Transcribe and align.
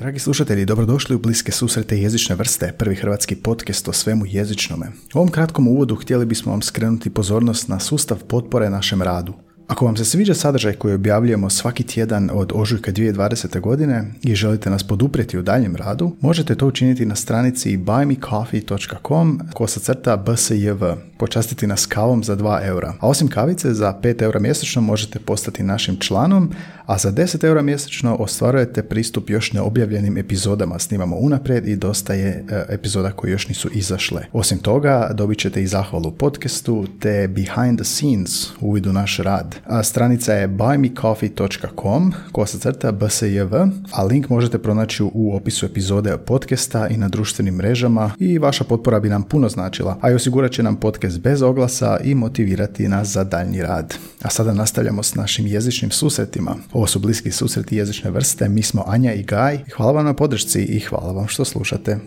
Dragi 0.00 0.18
slušatelji, 0.18 0.64
dobrodošli 0.64 1.16
u 1.16 1.18
Bliske 1.18 1.52
susrete 1.52 1.98
jezične 1.98 2.34
vrste, 2.34 2.72
prvi 2.78 2.94
hrvatski 2.94 3.36
podcast 3.36 3.88
o 3.88 3.92
svemu 3.92 4.26
jezičnome. 4.26 4.86
U 5.14 5.18
ovom 5.18 5.30
kratkom 5.30 5.68
uvodu 5.68 5.96
htjeli 5.96 6.26
bismo 6.26 6.52
vam 6.52 6.62
skrenuti 6.62 7.10
pozornost 7.10 7.68
na 7.68 7.80
sustav 7.80 8.18
potpore 8.28 8.70
našem 8.70 9.02
radu. 9.02 9.34
Ako 9.70 9.84
vam 9.84 9.96
se 9.96 10.04
sviđa 10.04 10.34
sadržaj 10.34 10.72
koji 10.72 10.94
objavljujemo 10.94 11.50
svaki 11.50 11.82
tjedan 11.82 12.30
od 12.32 12.52
ožujka 12.54 12.92
2020. 12.92 13.60
godine 13.60 14.04
i 14.22 14.34
želite 14.34 14.70
nas 14.70 14.82
poduprijeti 14.82 15.38
u 15.38 15.42
daljem 15.42 15.76
radu, 15.76 16.16
možete 16.20 16.54
to 16.54 16.66
učiniti 16.66 17.06
na 17.06 17.16
stranici 17.16 17.78
buymecoffee.com 17.78 19.40
kosa 19.54 19.80
crta 19.80 20.16
bsjv. 20.16 20.84
Počastiti 21.18 21.66
nas 21.66 21.86
kavom 21.86 22.24
za 22.24 22.36
2 22.36 22.66
eura. 22.66 22.94
A 23.00 23.08
osim 23.08 23.28
kavice, 23.28 23.74
za 23.74 23.98
5 24.02 24.22
eura 24.22 24.40
mjesečno 24.40 24.82
možete 24.82 25.18
postati 25.18 25.62
našim 25.62 25.96
članom, 25.96 26.52
a 26.86 26.98
za 26.98 27.12
10 27.12 27.44
eura 27.44 27.62
mjesečno 27.62 28.14
ostvarujete 28.14 28.82
pristup 28.82 29.30
još 29.30 29.52
neobjavljenim 29.52 30.18
epizodama. 30.18 30.78
Snimamo 30.78 31.16
unaprijed 31.16 31.68
i 31.68 31.76
dosta 31.76 32.14
je 32.14 32.28
e, 32.28 32.64
epizoda 32.68 33.12
koje 33.12 33.30
još 33.30 33.48
nisu 33.48 33.68
izašle. 33.72 34.22
Osim 34.32 34.58
toga, 34.58 35.10
dobit 35.14 35.38
ćete 35.38 35.62
i 35.62 35.66
zahvalu 35.66 36.10
podcastu 36.10 36.86
te 37.00 37.28
behind 37.28 37.78
the 37.78 37.84
scenes 37.84 38.48
uvid 38.60 38.86
u 38.86 38.92
naš 38.92 39.16
rad. 39.16 39.59
Stranica 39.82 40.32
je 40.32 40.48
buymecoffee.com 40.48 42.12
kosa 42.32 42.58
crta 42.58 42.92
bsjv, 42.92 43.54
a 43.92 44.04
link 44.04 44.28
možete 44.28 44.58
pronaći 44.58 45.02
u 45.02 45.36
opisu 45.36 45.66
epizode 45.66 46.16
podcasta 46.26 46.88
i 46.88 46.96
na 46.96 47.08
društvenim 47.08 47.54
mrežama 47.54 48.10
i 48.18 48.38
vaša 48.38 48.64
potpora 48.64 49.00
bi 49.00 49.08
nam 49.08 49.22
puno 49.22 49.48
značila, 49.48 49.98
a 50.00 50.10
i 50.10 50.14
osigurat 50.14 50.52
će 50.52 50.62
nam 50.62 50.76
podcast 50.76 51.20
bez 51.20 51.42
oglasa 51.42 51.98
i 52.04 52.14
motivirati 52.14 52.88
nas 52.88 53.08
za 53.08 53.24
daljnji 53.24 53.62
rad. 53.62 53.94
A 54.22 54.30
sada 54.30 54.52
nastavljamo 54.52 55.02
s 55.02 55.14
našim 55.14 55.46
jezičnim 55.46 55.90
susretima. 55.90 56.56
Ovo 56.72 56.86
su 56.86 56.98
bliski 56.98 57.30
susreti 57.30 57.76
jezične 57.76 58.10
vrste, 58.10 58.48
mi 58.48 58.62
smo 58.62 58.84
Anja 58.86 59.12
i 59.12 59.22
Gaj. 59.22 59.58
Hvala 59.76 59.92
vam 59.92 60.04
na 60.04 60.14
podršci 60.14 60.62
i 60.62 60.80
hvala 60.80 61.12
vam 61.12 61.28
što 61.28 61.44
slušate. 61.44 61.98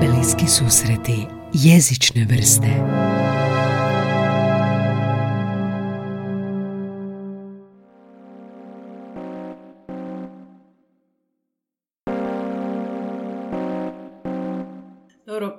Bliski 0.00 0.46
susreti 0.46 1.26
jezične 1.56 2.28
vrste. 2.28 2.68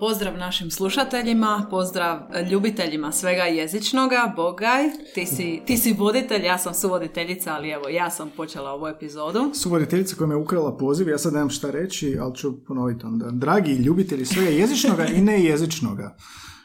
Pozdrav 0.08 0.38
našim 0.38 0.72
slušateljima, 0.72 1.68
pozdrav 1.70 2.20
ljubiteljima 2.52 3.12
svega 3.12 3.44
jezičnoga, 3.44 4.34
Bogaj, 4.36 4.84
ti 5.14 5.26
si, 5.26 5.62
ti 5.66 5.78
si 5.78 5.94
voditelj, 5.94 6.46
ja 6.46 6.58
sam 6.58 6.74
suvoditeljica, 6.74 7.54
ali 7.54 7.70
evo, 7.70 7.90
ja 7.90 8.10
sam 8.10 8.30
počela 8.38 8.72
ovu 8.72 8.88
epizodu. 8.88 9.52
Suvoditeljica 9.54 10.16
koja 10.16 10.28
me 10.28 10.36
ukrala 10.36 10.78
poziv, 10.78 11.10
ja 11.10 11.18
sad 11.18 11.34
nemam 11.34 11.50
šta 11.50 11.72
reći, 11.72 12.18
ali 12.20 12.36
ću 12.36 12.66
ponoviti 12.66 13.06
onda. 13.06 13.32
Dragi 13.32 13.72
ljubitelji 13.72 14.26
svega 14.26 14.50
jezičnoga 14.50 15.06
i 15.06 15.22
nejezičnoga, 15.22 16.18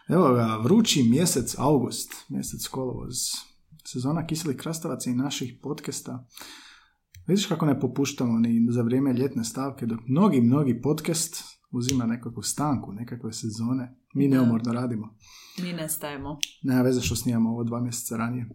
evo 0.09 0.33
ga, 0.35 0.59
vrući 0.65 1.03
mjesec 1.03 1.55
august, 1.59 2.13
mjesec 2.29 2.69
kolovoz, 2.69 3.17
sezona 3.85 4.27
kiselih 4.27 4.57
krastavaca 4.57 5.11
i 5.11 5.15
naših 5.15 5.55
podcasta. 5.63 6.27
Vidiš 7.27 7.47
kako 7.47 7.67
ne 7.67 7.81
popuštamo 7.81 8.39
ni 8.39 8.67
za 8.70 8.83
vrijeme 8.83 9.13
ljetne 9.13 9.45
stavke, 9.45 9.87
dok 9.87 10.01
mnogi, 10.09 10.41
mnogi 10.41 10.81
podcast 10.83 11.61
uzima 11.73 12.06
nekakvu 12.06 12.42
stanku, 12.42 12.92
nekakve 12.92 13.33
sezone. 13.33 13.95
Mi 14.15 14.28
Da. 14.28 14.37
neumorno 14.37 14.73
radimo. 14.73 15.15
Mi 15.59 15.73
nestajemo. 15.73 16.39
Nema 16.62 16.83
veze 16.83 17.01
što 17.01 17.17
snimamo 17.17 17.51
ovo 17.51 17.64
dva 17.64 17.81
mjeseca 17.81 18.17
ranije. 18.17 18.48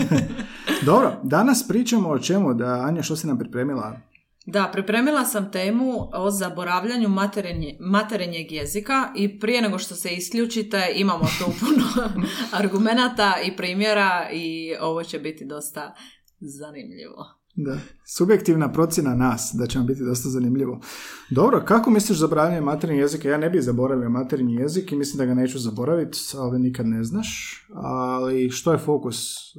Dobro, 0.86 1.20
danas 1.22 1.68
pričamo 1.68 2.08
o 2.08 2.18
čemu? 2.18 2.54
Da, 2.54 2.82
Anja, 2.86 3.02
što 3.02 3.16
si 3.16 3.26
nam 3.26 3.38
pripremila? 3.38 4.00
Da, 4.46 4.70
pripremila 4.72 5.24
sam 5.24 5.50
temu 5.52 6.08
o 6.14 6.30
zaboravljanju 6.30 7.08
materinje, 7.08 7.76
materinjeg 7.80 8.52
jezika 8.52 9.12
i 9.16 9.38
prije 9.38 9.62
nego 9.62 9.78
što 9.78 9.94
se 9.94 10.10
isključite 10.10 10.92
imamo 10.96 11.24
tu 11.38 11.44
puno 11.60 11.84
argumenata 12.52 13.34
i 13.44 13.56
primjera 13.56 14.30
i 14.32 14.74
ovo 14.80 15.02
će 15.02 15.18
biti 15.18 15.44
dosta 15.44 15.94
zanimljivo. 16.40 17.39
Da. 17.54 17.78
Subjektivna 18.16 18.72
procjena 18.72 19.14
nas, 19.14 19.50
da 19.54 19.66
će 19.66 19.78
vam 19.78 19.86
biti 19.86 20.04
dosta 20.04 20.28
zanimljivo. 20.28 20.80
Dobro, 21.30 21.64
kako 21.64 21.90
misliš 21.90 22.18
zaboravljanje 22.18 22.60
materinjeg 22.60 23.00
jezika? 23.00 23.28
Ja 23.28 23.38
ne 23.38 23.50
bih 23.50 23.62
zaboravio 23.62 24.10
materinji 24.10 24.54
jezik 24.54 24.92
i 24.92 24.96
mislim 24.96 25.18
da 25.18 25.24
ga 25.24 25.34
neću 25.34 25.58
zaboraviti, 25.58 26.18
ali 26.36 26.58
nikad 26.58 26.86
ne 26.86 27.04
znaš. 27.04 27.60
Ali 27.74 28.50
što 28.50 28.72
je 28.72 28.78
fokus 28.78 29.16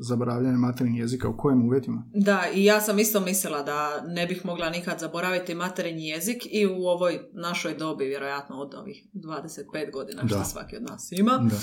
zaboravljanja 0.07 0.57
materinjeg 0.57 0.99
jezika? 0.99 1.29
U 1.29 1.37
kojim 1.37 1.65
uvjetima? 1.67 2.03
Da, 2.13 2.43
i 2.53 2.65
ja 2.65 2.81
sam 2.81 2.99
isto 2.99 3.19
mislila 3.19 3.63
da 3.63 4.01
ne 4.07 4.27
bih 4.27 4.45
mogla 4.45 4.69
nikad 4.69 4.99
zaboraviti 4.99 5.55
materinji 5.55 6.07
jezik 6.07 6.37
i 6.51 6.65
u 6.65 6.85
ovoj 6.85 7.19
našoj 7.33 7.73
dobi, 7.73 8.05
vjerojatno 8.05 8.55
od 8.55 8.73
ovih 8.73 9.03
25 9.13 9.91
godina 9.93 10.21
što 10.27 10.37
Da. 10.37 10.43
svaki 10.43 10.75
od 10.75 10.83
nas 10.83 11.11
ima. 11.11 11.49
Da. 11.49 11.55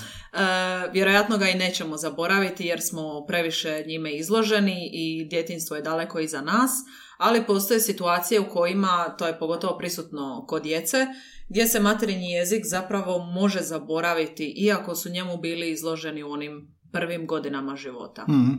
E, 0.42 0.90
vjerojatno 0.92 1.38
ga 1.38 1.48
i 1.48 1.58
nećemo 1.58 1.96
zaboraviti 1.96 2.64
jer 2.66 2.80
smo 2.80 3.24
previše 3.26 3.84
njime 3.86 4.16
izloženi 4.16 4.90
i 4.92 5.28
djetinstvo 5.30 5.76
je 5.76 5.82
daleko 5.82 6.17
iza 6.20 6.40
nas, 6.40 6.70
ali 7.18 7.46
postoje 7.46 7.80
situacije 7.80 8.40
u 8.40 8.48
kojima, 8.48 9.14
to 9.18 9.26
je 9.26 9.38
pogotovo 9.38 9.78
prisutno 9.78 10.44
kod 10.48 10.62
djece, 10.62 11.06
gdje 11.48 11.66
se 11.66 11.80
materinji 11.80 12.30
jezik 12.30 12.64
zapravo 12.66 13.18
može 13.18 13.60
zaboraviti 13.60 14.54
iako 14.56 14.94
su 14.94 15.08
njemu 15.10 15.36
bili 15.36 15.70
izloženi 15.70 16.22
u 16.22 16.30
onim 16.30 16.74
prvim 16.92 17.26
godinama 17.26 17.76
života. 17.76 18.24
Mhm. 18.28 18.52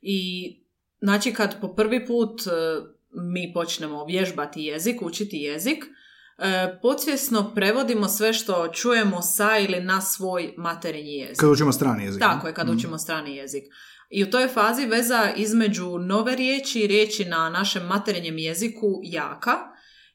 I 0.00 0.50
znači 1.00 1.32
kad 1.32 1.60
po 1.60 1.74
prvi 1.74 2.06
put 2.06 2.40
e, 2.46 2.50
mi 3.12 3.52
počnemo 3.54 4.04
vježbati 4.04 4.62
jezik, 4.62 5.02
učiti 5.02 5.36
jezik, 5.36 5.84
e, 6.38 6.78
podsvjesno 6.82 7.52
prevodimo 7.54 8.08
sve 8.08 8.32
što 8.32 8.68
čujemo 8.68 9.22
sa 9.22 9.58
ili 9.58 9.80
na 9.80 10.00
svoj 10.00 10.54
materinji 10.56 11.14
jezik. 11.14 11.36
Kad 11.38 11.50
učimo 11.50 11.72
strani 11.72 12.04
jezik. 12.04 12.20
Tako 12.20 12.46
je, 12.46 12.54
kad 12.54 12.66
Mhm. 12.66 12.76
učimo 12.76 12.98
strani 12.98 13.36
jezik. 13.36 13.64
I 14.10 14.24
u 14.24 14.30
toj 14.30 14.48
fazi 14.48 14.86
veza 14.86 15.32
između 15.36 15.98
nove 15.98 16.36
riječi 16.36 16.80
i 16.80 16.86
riječi 16.86 17.24
na 17.24 17.50
našem 17.50 17.82
materinjem 17.86 18.38
jeziku 18.38 18.86
jaka 19.02 19.52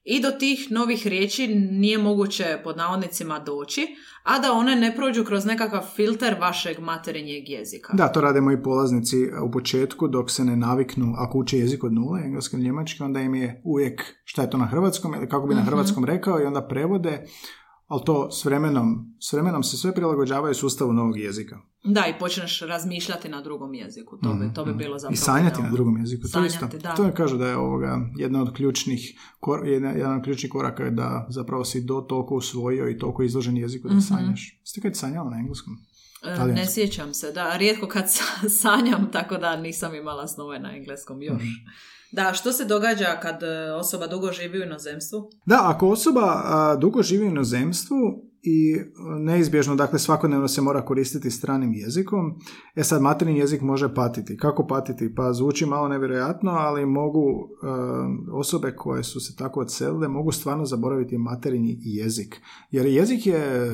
i 0.04 0.22
do 0.22 0.32
tih 0.32 0.68
novih 0.72 1.08
riječi 1.08 1.48
nije 1.56 1.98
moguće 1.98 2.58
pod 2.64 2.78
navodnicima 2.78 3.40
doći, 3.40 3.88
a 4.24 4.40
da 4.40 4.52
one 4.52 4.76
ne 4.76 4.96
prođu 4.96 5.24
kroz 5.24 5.46
nekakav 5.46 5.84
filter 5.96 6.36
vašeg 6.40 6.80
materinjeg 6.80 7.50
jezika. 7.50 7.94
Da, 7.94 8.08
to 8.08 8.22
rade 8.22 8.42
moji 8.42 8.64
polaznici 8.64 9.16
u 9.48 9.52
početku 9.52 10.08
dok 10.08 10.32
se 10.32 10.44
ne 10.46 10.56
naviknu, 10.56 11.14
ako 11.18 11.38
uče 11.38 11.58
jezik 11.58 11.84
od 11.84 11.94
nule, 11.94 12.22
engleski 12.26 12.56
ili 12.56 12.66
njemački, 12.66 13.04
onda 13.04 13.20
im 13.20 13.36
je 13.36 13.62
uvijek 13.66 14.02
šta 14.24 14.42
je 14.42 14.50
to 14.50 14.58
na 14.58 14.66
hrvatskom 14.66 15.14
ili 15.16 15.30
kako 15.30 15.48
bi 15.48 15.56
na 15.56 15.62
Mhm. 15.62 15.70
hrvatskom 15.70 16.06
rekao 16.06 16.42
i 16.42 16.46
onda 16.46 16.68
prevode, 16.68 17.26
ali 17.86 18.02
to 18.06 18.32
s 18.32 18.46
vremenom, 18.46 19.16
s 19.20 19.34
vremenom 19.34 19.64
se 19.64 19.78
sve 19.78 19.94
prilagođavaju 19.94 20.54
sustavu 20.56 20.94
novog 20.94 21.18
jezika. 21.18 21.58
Da, 21.86 22.06
i 22.08 22.20
počneš 22.20 22.62
razmišljati 22.62 23.30
na 23.30 23.42
drugom 23.42 23.74
jeziku. 23.74 24.18
To 24.18 24.34
bi, 24.34 24.54
to 24.54 24.64
bi 24.64 24.70
Mhm. 24.70 24.78
bilo 24.78 25.00
zapravo. 25.00 25.14
I 25.14 25.18
sanjati 25.18 25.62
na 25.62 25.70
drugom 25.70 25.98
jeziku. 25.98 26.22
To 26.22 26.28
Sanjati, 26.28 26.54
isto. 26.56 26.68
da. 26.70 26.96
To 26.96 27.04
je 27.04 27.14
kažu 27.14 27.38
da 27.38 27.48
je 27.48 27.58
ovoga 27.58 28.00
jedna 28.18 28.42
od 28.42 28.54
ključnih, 28.54 29.02
kor, 29.40 29.68
jedna, 29.68 29.90
jedan 29.90 30.18
od 30.18 30.24
ključnih 30.24 30.52
koraka 30.52 30.84
je 30.84 30.92
da 30.92 31.28
zapravo 31.30 31.66
si 31.66 31.82
do 31.82 32.02
toliko 32.02 32.36
usvojio 32.36 32.90
i 32.90 32.98
toliko 32.98 33.24
izložen 33.24 33.58
jeziku 33.58 33.88
da 33.88 33.94
Mhm. 33.94 34.02
sanjaš. 34.02 34.60
Ste 34.64 34.82
kad 34.82 34.96
sanjala 34.96 35.30
na 35.30 35.38
engleskom? 35.38 35.74
E, 36.24 36.30
Ne 36.30 36.36
Talijanski. 36.36 36.74
sjećam 36.74 37.14
se, 37.14 37.32
da, 37.32 37.58
rijetko 37.58 37.88
kad 37.88 38.12
sa- 38.12 38.24
sanjam, 38.62 39.12
tako 39.12 39.38
da 39.38 39.56
nisam 39.58 39.96
imala 39.96 40.28
snove 40.28 40.60
na 40.60 40.76
engleskom 40.76 41.22
još. 41.22 41.34
Mhm. 41.36 41.48
Da, 42.14 42.34
što 42.34 42.52
se 42.52 42.66
događa 42.66 43.20
kad 43.22 43.44
e, 43.44 43.72
osoba 43.72 44.08
dugo 44.08 44.32
živi 44.32 44.60
u 44.60 44.64
inozemstvu? 44.64 45.30
Da, 45.46 45.60
ako 45.64 45.90
osoba 45.90 46.42
a, 46.46 46.76
dugo 46.76 47.04
živi 47.04 47.26
u 47.26 47.32
inozemstvu 47.32 47.96
i 48.46 48.76
neizbježno, 49.20 49.76
dakle 49.76 50.00
svakodnevno 50.00 50.48
se 50.48 50.62
mora 50.62 50.86
koristiti 50.86 51.32
stranim 51.32 51.74
jezikom, 51.74 52.34
e 52.76 52.84
sad 52.84 53.02
materijni 53.02 53.40
jezik 53.40 53.62
može 53.62 53.94
patiti. 53.94 54.38
Kako 54.38 54.68
patiti? 54.68 55.16
Pa 55.16 55.34
zvuči 55.34 55.66
malo 55.66 55.88
nevjerojatno, 55.88 56.52
ali 56.52 56.86
mogu 56.86 57.50
a, 57.64 58.08
osobe 58.32 58.76
koje 58.76 59.04
su 59.04 59.20
se 59.20 59.36
tako 59.36 59.60
odselile, 59.60 60.08
mogu 60.08 60.32
stvarno 60.32 60.66
zaboraviti 60.66 61.18
materinji 61.18 61.78
jezik. 61.82 62.42
Jer 62.72 62.86
jezik 62.86 63.28
je, 63.28 63.72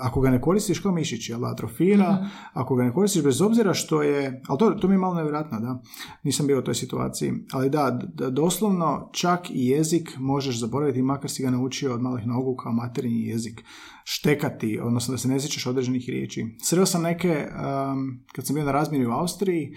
ako 0.00 0.20
ga 0.20 0.30
ne 0.30 0.40
koristiš 0.40 0.78
kao 0.78 0.92
mišić, 0.92 1.30
jel, 1.30 1.44
atrofira, 1.46 2.12
Mhm. 2.12 2.24
ako 2.52 2.74
ga 2.76 2.84
ne 2.84 2.92
koristiš 2.92 3.22
bez 3.24 3.40
obzira 3.42 3.74
što 3.74 4.02
je, 4.02 4.42
ali 4.48 4.58
to, 4.58 4.70
to 4.70 4.88
mi 4.88 4.94
je 4.94 4.98
malo 4.98 5.14
nevjerojatno, 5.14 5.60
da, 5.60 5.82
nisam 6.22 6.46
bio 6.46 6.58
u 6.58 6.62
toj 6.62 6.74
situaciji, 6.74 7.32
ali 7.52 7.70
da, 7.70 8.00
da 8.14 8.30
doslovno 8.30 9.08
čak 9.12 9.50
i 9.50 9.68
jezik 9.68 10.10
možeš 10.18 10.60
zaboraviti 10.60 11.02
makar 11.02 11.30
si 11.30 11.42
ga 11.42 11.50
naučio 11.50 11.94
od 11.94 12.02
malih 12.02 12.26
nogu 12.26 12.56
kao 12.56 12.72
materinji 12.72 13.26
jezik. 13.26 13.62
Štekati, 14.06 14.80
odnosno 14.82 15.12
da 15.12 15.18
se 15.18 15.28
ne 15.28 15.40
sjećaš 15.40 15.66
određenih 15.66 16.04
riječi. 16.08 16.44
Sreo 16.62 16.86
sam 16.86 17.02
neke, 17.02 17.46
um, 17.48 18.24
kad 18.34 18.46
sam 18.46 18.54
bio 18.54 18.64
na 18.64 18.72
razmjeni 18.72 19.06
u 19.06 19.10
Austriji, 19.10 19.76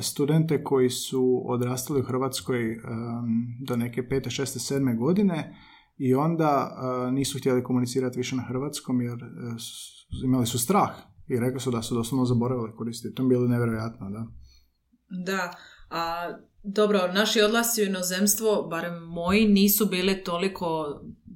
studente 0.00 0.64
koji 0.64 0.90
su 0.90 1.42
odrastali 1.46 2.00
u 2.00 2.04
Hrvatskoj 2.04 2.70
um, 2.70 2.80
do 3.66 3.76
neke 3.76 4.08
pete, 4.08 4.30
šeste, 4.30 4.58
sedme 4.58 4.94
godine 4.94 5.56
i 5.96 6.14
onda 6.14 6.76
uh, 6.76 7.12
nisu 7.12 7.38
htjeli 7.38 7.64
komunicirati 7.64 8.18
više 8.18 8.36
na 8.36 8.42
hrvatskom 8.42 9.00
jer 9.00 9.14
uh, 9.14 10.22
imali 10.24 10.46
su 10.46 10.58
strah 10.58 10.90
i 11.28 11.40
rekli 11.40 11.60
su 11.60 11.70
da 11.70 11.82
su 11.82 11.94
doslovno 11.94 12.24
zaboravili 12.24 12.76
koristiti. 12.76 13.14
To 13.14 13.22
je 13.22 13.28
bilo 13.28 13.48
nevjerojatno, 13.48 14.10
da. 14.10 14.26
Da, 15.26 15.56
a 15.90 16.32
dobro, 16.62 17.12
naši 17.12 17.40
odlasci 17.40 17.82
u 17.82 17.86
inozemstvo, 17.86 18.62
barem 18.70 19.02
moji, 19.02 19.48
nisu 19.48 19.86
bili 19.86 20.24
toliko, 20.24 20.84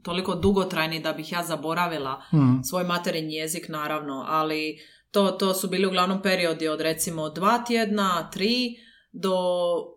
toliko 0.02 0.35
dugotrajni 0.35 1.00
da 1.00 1.12
bih 1.12 1.32
ja 1.32 1.43
zaboravila 1.43 2.23
Mhm. 2.32 2.62
svoj 2.62 2.85
materinji 2.85 3.35
jezik, 3.35 3.69
naravno, 3.69 4.25
ali 4.29 4.79
to, 5.11 5.31
to 5.31 5.55
su 5.55 5.69
bili 5.69 5.87
uglavnom 5.87 6.23
periodi 6.23 6.69
od 6.69 6.81
recimo 6.81 7.29
dva 7.29 7.58
tjedna, 7.58 8.31
tri, 8.32 8.76
do 9.12 9.35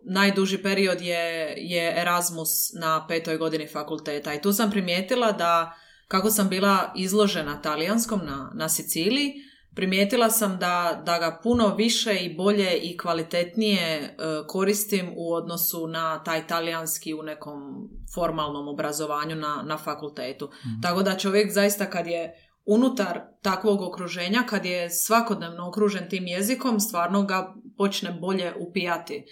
najduži 0.04 0.62
period 0.62 1.00
je, 1.00 1.54
je 1.56 2.00
Erasmus 2.00 2.48
na 2.80 3.06
petoj 3.08 3.36
godini 3.36 3.66
fakulteta. 3.66 4.34
I 4.34 4.42
tu 4.42 4.52
sam 4.52 4.70
primijetila 4.70 5.32
da 5.32 5.74
kako 6.08 6.30
sam 6.30 6.48
bila 6.48 6.92
izložena 6.96 7.62
talijanskom 7.62 8.20
na, 8.24 8.50
na 8.54 8.68
Siciliji, 8.68 9.32
primijetila 9.74 10.30
sam 10.30 10.58
da, 10.58 11.02
da 11.06 11.18
ga 11.18 11.40
puno 11.42 11.74
više 11.74 12.14
i 12.16 12.34
bolje 12.34 12.78
i 12.78 12.96
kvalitetnije 12.96 13.98
e, 13.98 14.12
koristim 14.48 15.12
u 15.16 15.32
odnosu 15.34 15.86
na 15.86 16.22
taj 16.22 16.46
talijanski 16.46 17.14
u 17.14 17.22
nekom 17.22 17.88
formalnom 18.14 18.68
obrazovanju 18.68 19.36
na, 19.36 19.62
na 19.66 19.78
fakultetu. 19.78 20.50
Tako 20.82 21.02
da 21.02 21.18
čovjek 21.18 21.52
zaista 21.52 21.90
kad 21.90 22.06
je 22.06 22.34
unutar 22.66 23.20
takvog 23.42 23.82
okruženja, 23.82 24.42
kad 24.48 24.64
je 24.64 24.90
svakodnevno 24.90 25.68
okružen 25.68 26.08
tim 26.08 26.26
jezikom, 26.26 26.80
stvarno 26.80 27.22
ga 27.22 27.54
počne 27.76 28.12
bolje 28.20 28.54
upijati. 28.68 29.14
E, 29.14 29.24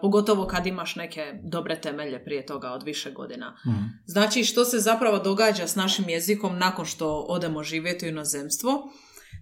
pogotovo 0.00 0.46
kad 0.46 0.66
imaš 0.66 0.96
neke 0.96 1.32
dobre 1.42 1.80
temelje 1.80 2.24
prije 2.24 2.46
toga 2.46 2.70
od 2.70 2.82
više 2.82 3.10
godina. 3.10 3.56
Mhm. 3.66 3.84
Znači, 4.06 4.44
što 4.44 4.64
se 4.64 4.78
zapravo 4.78 5.18
događa 5.18 5.66
s 5.66 5.76
našim 5.76 6.08
jezikom 6.08 6.58
nakon 6.58 6.84
što 6.84 7.18
odemo 7.28 7.62
živjeti 7.62 8.06
u 8.06 8.08
inozemstvo? 8.08 8.90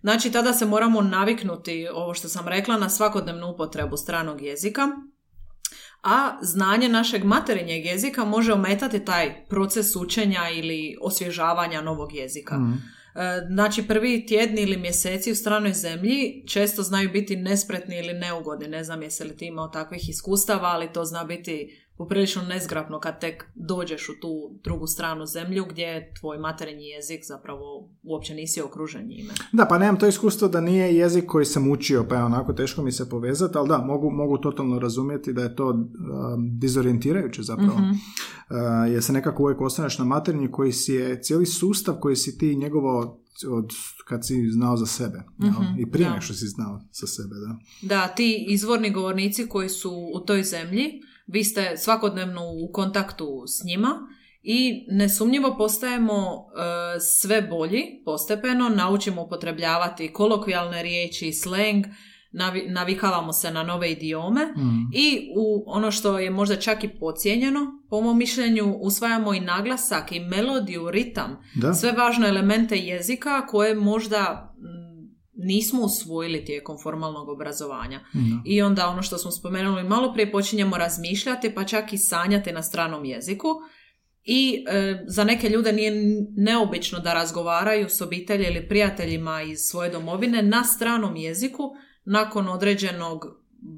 Znači, 0.03 0.33
tada 0.33 0.53
se 0.53 0.67
moramo 0.67 1.01
naviknuti, 1.01 1.89
ovo 1.93 2.15
što 2.15 2.29
sam 2.29 2.49
rekla, 2.49 2.79
na 2.79 2.89
svakodnevnu 2.89 3.51
upotrebu 3.51 3.97
stranog 3.97 4.43
jezika, 4.43 4.89
a 6.03 6.39
znanje 6.43 6.89
našeg 6.89 7.25
materinjeg 7.25 7.87
jezika 7.87 8.25
može 8.25 8.53
ometati 8.53 9.05
taj 9.05 9.47
proces 9.49 9.97
učenja 9.97 10.41
ili 10.55 10.97
osvježavanja 11.01 11.81
novog 11.81 12.15
jezika. 12.15 12.59
Mhm. 12.59 12.73
E, 13.15 13.47
Znači, 13.51 13.83
prvi 13.83 14.27
tjedni 14.27 14.63
ili 14.63 14.77
mjeseci 14.77 15.33
u 15.33 15.35
stranoj 15.35 15.73
zemlji 15.73 16.45
često 16.49 16.83
znaju 16.83 17.11
biti 17.13 17.37
nespretni 17.37 17.99
ili 17.99 18.13
neugodni. 18.13 18.69
Ne 18.69 18.85
znam 18.85 19.03
jesi 19.03 19.25
li 19.25 19.37
ti 19.37 19.47
imao 19.47 19.69
takvih 19.69 20.09
iskustava, 20.09 20.69
ali 20.69 20.93
to 20.93 21.05
zna 21.05 21.25
biti 21.25 21.79
poprilično 21.97 22.43
nezgrapno 22.43 23.01
kad 23.01 23.21
tek 23.21 23.45
dođeš 23.55 24.09
u 24.09 24.13
tu 24.21 24.59
drugu 24.65 24.87
stranu 24.87 25.27
zemlju 25.27 25.65
gdje 25.71 26.13
tvoj 26.21 26.39
materinji 26.39 26.85
jezik 26.85 27.21
zapravo 27.27 27.91
uopće 28.03 28.35
nisi 28.35 28.63
okružen 28.63 29.07
njime. 29.07 29.33
Da, 29.53 29.67
pa 29.67 29.79
nemam 29.79 29.99
to 29.99 30.07
iskustvo 30.07 30.49
da 30.49 30.61
nije 30.61 30.97
jezik 30.97 31.27
koji 31.27 31.45
sam 31.45 31.71
učio, 31.71 32.07
pa 32.09 32.17
je 32.17 32.25
onako 32.25 32.53
teško 32.53 32.83
mi 32.83 32.93
se 32.93 33.09
povezati, 33.09 33.59
ali 33.59 33.69
da, 33.69 33.79
mogu, 33.79 34.11
mogu 34.11 34.39
totalno 34.39 34.79
razumjeti 34.79 35.33
da 35.33 35.43
je 35.43 35.57
to 35.57 35.69
um, 35.71 35.89
dizorijentirajuće 36.59 37.43
zapravo. 37.43 37.79
Mhm. 37.79 37.91
Uh, 37.91 38.93
jer 38.93 39.03
se 39.03 39.13
nekako 39.13 39.43
uvijek 39.43 39.61
ostaneš 39.61 39.99
na 39.99 40.05
materinji 40.05 40.51
koji 40.51 40.73
si 40.73 40.93
je, 40.93 41.23
cijeli 41.23 41.47
sustav 41.47 41.95
koji 42.01 42.17
si 42.17 42.39
ti 42.39 42.57
njegovo 42.57 43.19
od 43.51 43.73
kad 44.05 44.27
si 44.27 44.51
znao 44.51 44.77
za 44.77 44.87
sebe. 44.87 45.23
Mhm, 45.43 45.63
I 45.79 45.91
prije 45.91 46.11
da. 46.11 46.21
što 46.21 46.35
si 46.35 46.47
znao 46.47 46.81
za 46.93 47.07
sebe, 47.07 47.35
da. 47.35 47.59
Da, 47.89 48.09
ti 48.09 48.47
izvorni 48.49 48.91
govornici 48.91 49.49
koji 49.49 49.69
su 49.69 50.11
u 50.15 50.21
toj 50.21 50.43
zemlji, 50.43 51.03
vi 51.27 51.45
ste 51.45 51.77
svakodnevno 51.77 52.41
u 52.45 52.73
kontaktu 52.73 53.29
s 53.49 53.65
njima 53.65 53.99
i 54.43 54.87
nesumnjivo 54.89 55.55
postajemo 55.57 56.15
e, 56.17 57.01
sve 57.01 57.43
bolji 57.43 57.83
postepeno, 58.05 58.69
naučimo 58.69 59.23
upotrebljavati 59.23 60.09
kolokvijalne 60.09 60.83
riječi, 60.83 61.33
sleng, 61.33 61.85
navi- 62.33 62.69
navikavamo 62.69 63.33
se 63.33 63.51
na 63.51 63.63
nove 63.63 63.93
idiome 63.93 64.45
Mm. 64.47 64.91
i 64.95 65.29
u 65.37 65.65
ono 65.67 65.91
što 65.91 66.19
je 66.19 66.31
možda 66.31 66.57
čak 66.57 66.85
i 66.85 66.89
pocijenjeno, 66.91 67.61
po 67.91 68.01
mom 68.01 68.19
mišljenju, 68.19 68.75
usvajamo 68.75 69.35
i 69.35 69.41
naglasak 69.41 70.13
i 70.13 70.21
melodiju, 70.21 70.91
ritam, 70.91 71.39
Da. 71.55 71.75
sve 71.75 71.93
važne 71.93 72.29
elemente 72.29 72.77
jezika 72.77 73.47
koje 73.47 73.75
možda 73.75 74.55
nismo 75.43 75.83
usvojili 75.83 76.45
tijekom 76.45 76.77
formalnog 76.83 77.29
obrazovanja. 77.29 78.01
Da. 78.13 78.43
I 78.45 78.63
onda 78.63 78.89
ono 78.89 79.03
što 79.03 79.19
smo 79.19 79.31
spomenuli 79.31 79.85
malo 79.85 80.13
prije 80.13 80.33
počinjemo 80.33 80.77
razmišljati 80.79 81.55
pa 81.55 81.65
čak 81.65 81.93
i 81.93 81.99
sanjati 81.99 82.53
na 82.53 82.63
stranom 82.63 83.05
jeziku. 83.05 83.49
I 84.25 84.65
e, 84.69 85.05
za 85.07 85.25
neke 85.25 85.49
ljude 85.49 85.73
nije 85.73 85.93
neobično 86.37 86.99
da 86.99 87.15
razgovaraju 87.15 87.89
s 87.89 88.01
obitelji 88.01 88.45
ili 88.45 88.69
prijateljima 88.69 89.43
iz 89.43 89.59
svoje 89.59 89.91
domovine 89.91 90.43
na 90.43 90.65
stranom 90.65 91.17
jeziku 91.17 91.63
nakon 92.05 92.49
određenog 92.49 93.27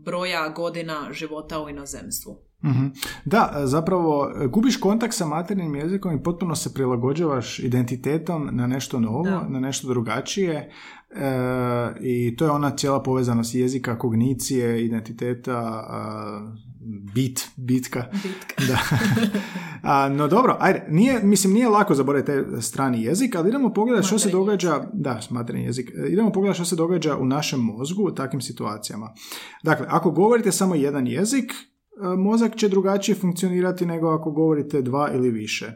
broja 0.04 0.48
godina 0.48 1.08
života 1.12 1.62
u 1.62 1.68
inozemstvu. 1.68 2.43
Mhm. 2.64 2.86
Da, 3.24 3.52
zapravo 3.64 4.32
gubiš 4.48 4.76
kontakt 4.76 5.14
sa 5.14 5.26
materinjim 5.26 5.74
jezikom 5.74 6.16
i 6.16 6.22
potpuno 6.22 6.54
se 6.54 6.74
prilagođavaš 6.74 7.58
identitetom 7.58 8.48
na 8.52 8.66
nešto 8.66 9.00
novo, 9.00 9.24
Da. 9.24 9.46
na 9.48 9.60
nešto 9.60 9.88
drugačije 9.88 10.54
e, 10.54 10.70
i 12.00 12.36
to 12.36 12.44
je 12.44 12.50
ona 12.50 12.70
cijela 12.70 13.02
povezanost 13.02 13.54
jezika, 13.54 13.98
kognicije, 13.98 14.84
identiteta, 14.84 15.58
a, 15.88 16.54
bit, 17.14 17.48
bitka. 17.56 18.04
Bitka. 18.12 18.64
Da. 18.68 18.78
A, 19.82 20.08
no 20.08 20.28
dobro, 20.28 20.56
ajde, 20.60 20.86
nije, 20.88 21.20
mislim 21.22 21.52
nije 21.52 21.68
lako 21.68 21.94
zaboraviti 21.94 22.26
taj 22.26 22.62
strani 22.62 23.02
jezik, 23.02 23.36
ali 23.36 23.48
idemo 23.48 23.72
pogledati 23.72 24.06
što 24.06 24.18
se 24.18 24.30
događa, 24.30 24.84
da, 24.92 25.20
materinji 25.30 25.66
jezik, 25.66 25.90
E, 25.96 26.08
idemo 26.08 26.32
pogledati 26.32 26.56
što 26.56 26.64
se 26.64 26.76
događa 26.76 27.16
u 27.16 27.24
našem 27.24 27.60
mozgu 27.60 28.02
u 28.02 28.10
takvim 28.10 28.40
situacijama. 28.40 29.14
Dakle, 29.62 29.86
ako 29.90 30.10
govorite 30.10 30.52
samo 30.52 30.74
jedan 30.74 31.06
jezik, 31.06 31.52
e, 31.52 31.73
mozak 32.18 32.56
će 32.56 32.68
drugačije 32.68 33.14
funkcionirati 33.14 33.86
nego 33.86 34.08
ako 34.08 34.30
govorite 34.30 34.82
dva 34.82 35.10
ili 35.14 35.30
više. 35.30 35.72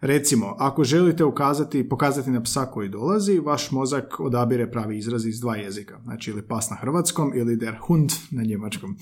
Recimo, 0.00 0.56
ako 0.58 0.84
želite 0.84 1.24
ukazati, 1.24 1.88
pokazati 1.88 2.30
na 2.30 2.42
psa 2.42 2.66
koji 2.66 2.88
dolazi, 2.88 3.38
vaš 3.38 3.70
mozak 3.70 4.20
odabire 4.20 4.70
pravi 4.70 4.98
izraz 4.98 5.26
iz 5.26 5.40
dva 5.40 5.56
jezika. 5.56 6.00
Znači 6.04 6.30
ili 6.30 6.42
pas 6.42 6.70
na 6.70 6.76
hrvatskom 6.76 7.32
ili 7.34 7.56
der 7.56 7.76
Hund 7.80 8.10
na 8.30 8.42
njemačkom. 8.42 8.96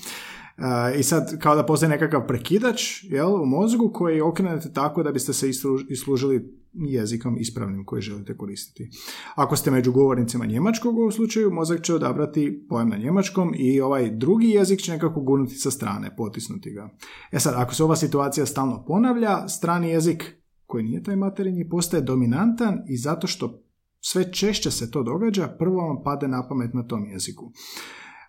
E, 0.57 0.99
I 0.99 1.03
sad 1.03 1.39
kao 1.39 1.55
da 1.55 1.65
postoji 1.65 1.89
nekakav 1.89 2.27
prekidač 2.27 3.03
jel, 3.03 3.41
u 3.41 3.45
mozgu 3.45 3.91
koji 3.93 4.21
okrenete 4.21 4.73
tako 4.73 5.03
da 5.03 5.11
biste 5.11 5.33
se 5.33 5.49
islu- 5.49 5.85
islužili 5.89 6.60
jezikom 6.73 7.37
ispravnim 7.39 7.85
koji 7.85 8.01
želite 8.01 8.37
koristiti. 8.37 8.89
Ako 9.35 9.55
ste 9.55 9.71
među 9.71 9.91
govornicima 9.91 10.45
njemačkog 10.45 10.97
u 10.97 11.11
slučaju, 11.11 11.51
mozak 11.51 11.81
će 11.81 11.93
odabrati 11.93 12.65
pojam 12.69 12.89
na 12.89 12.97
njemačkom 12.97 13.53
i 13.57 13.81
ovaj 13.81 14.09
drugi 14.11 14.47
jezik 14.47 14.79
će 14.79 14.91
nekako 14.91 15.21
gurnuti 15.21 15.55
sa 15.55 15.71
strane, 15.71 16.15
potisnuti 16.15 16.71
ga. 16.71 16.89
E 17.31 17.39
sad, 17.39 17.53
ako 17.57 17.73
se 17.73 17.83
ova 17.83 17.95
situacija 17.95 18.45
stalno 18.45 18.85
ponavlja, 18.87 19.47
strani 19.47 19.89
jezik 19.89 20.35
koji 20.65 20.83
nije 20.83 21.03
taj 21.03 21.15
materinji 21.15 21.69
postaje 21.69 22.03
dominantan 22.03 22.79
i 22.87 22.97
zato 22.97 23.27
što 23.27 23.63
sve 23.99 24.33
češće 24.33 24.71
se 24.71 24.91
to 24.91 25.03
događa, 25.03 25.55
prvo 25.59 25.87
vam 25.87 26.03
pade 26.03 26.27
na 26.27 26.47
pamet 26.47 26.73
na 26.73 26.87
tom 26.87 27.05
jeziku. 27.05 27.51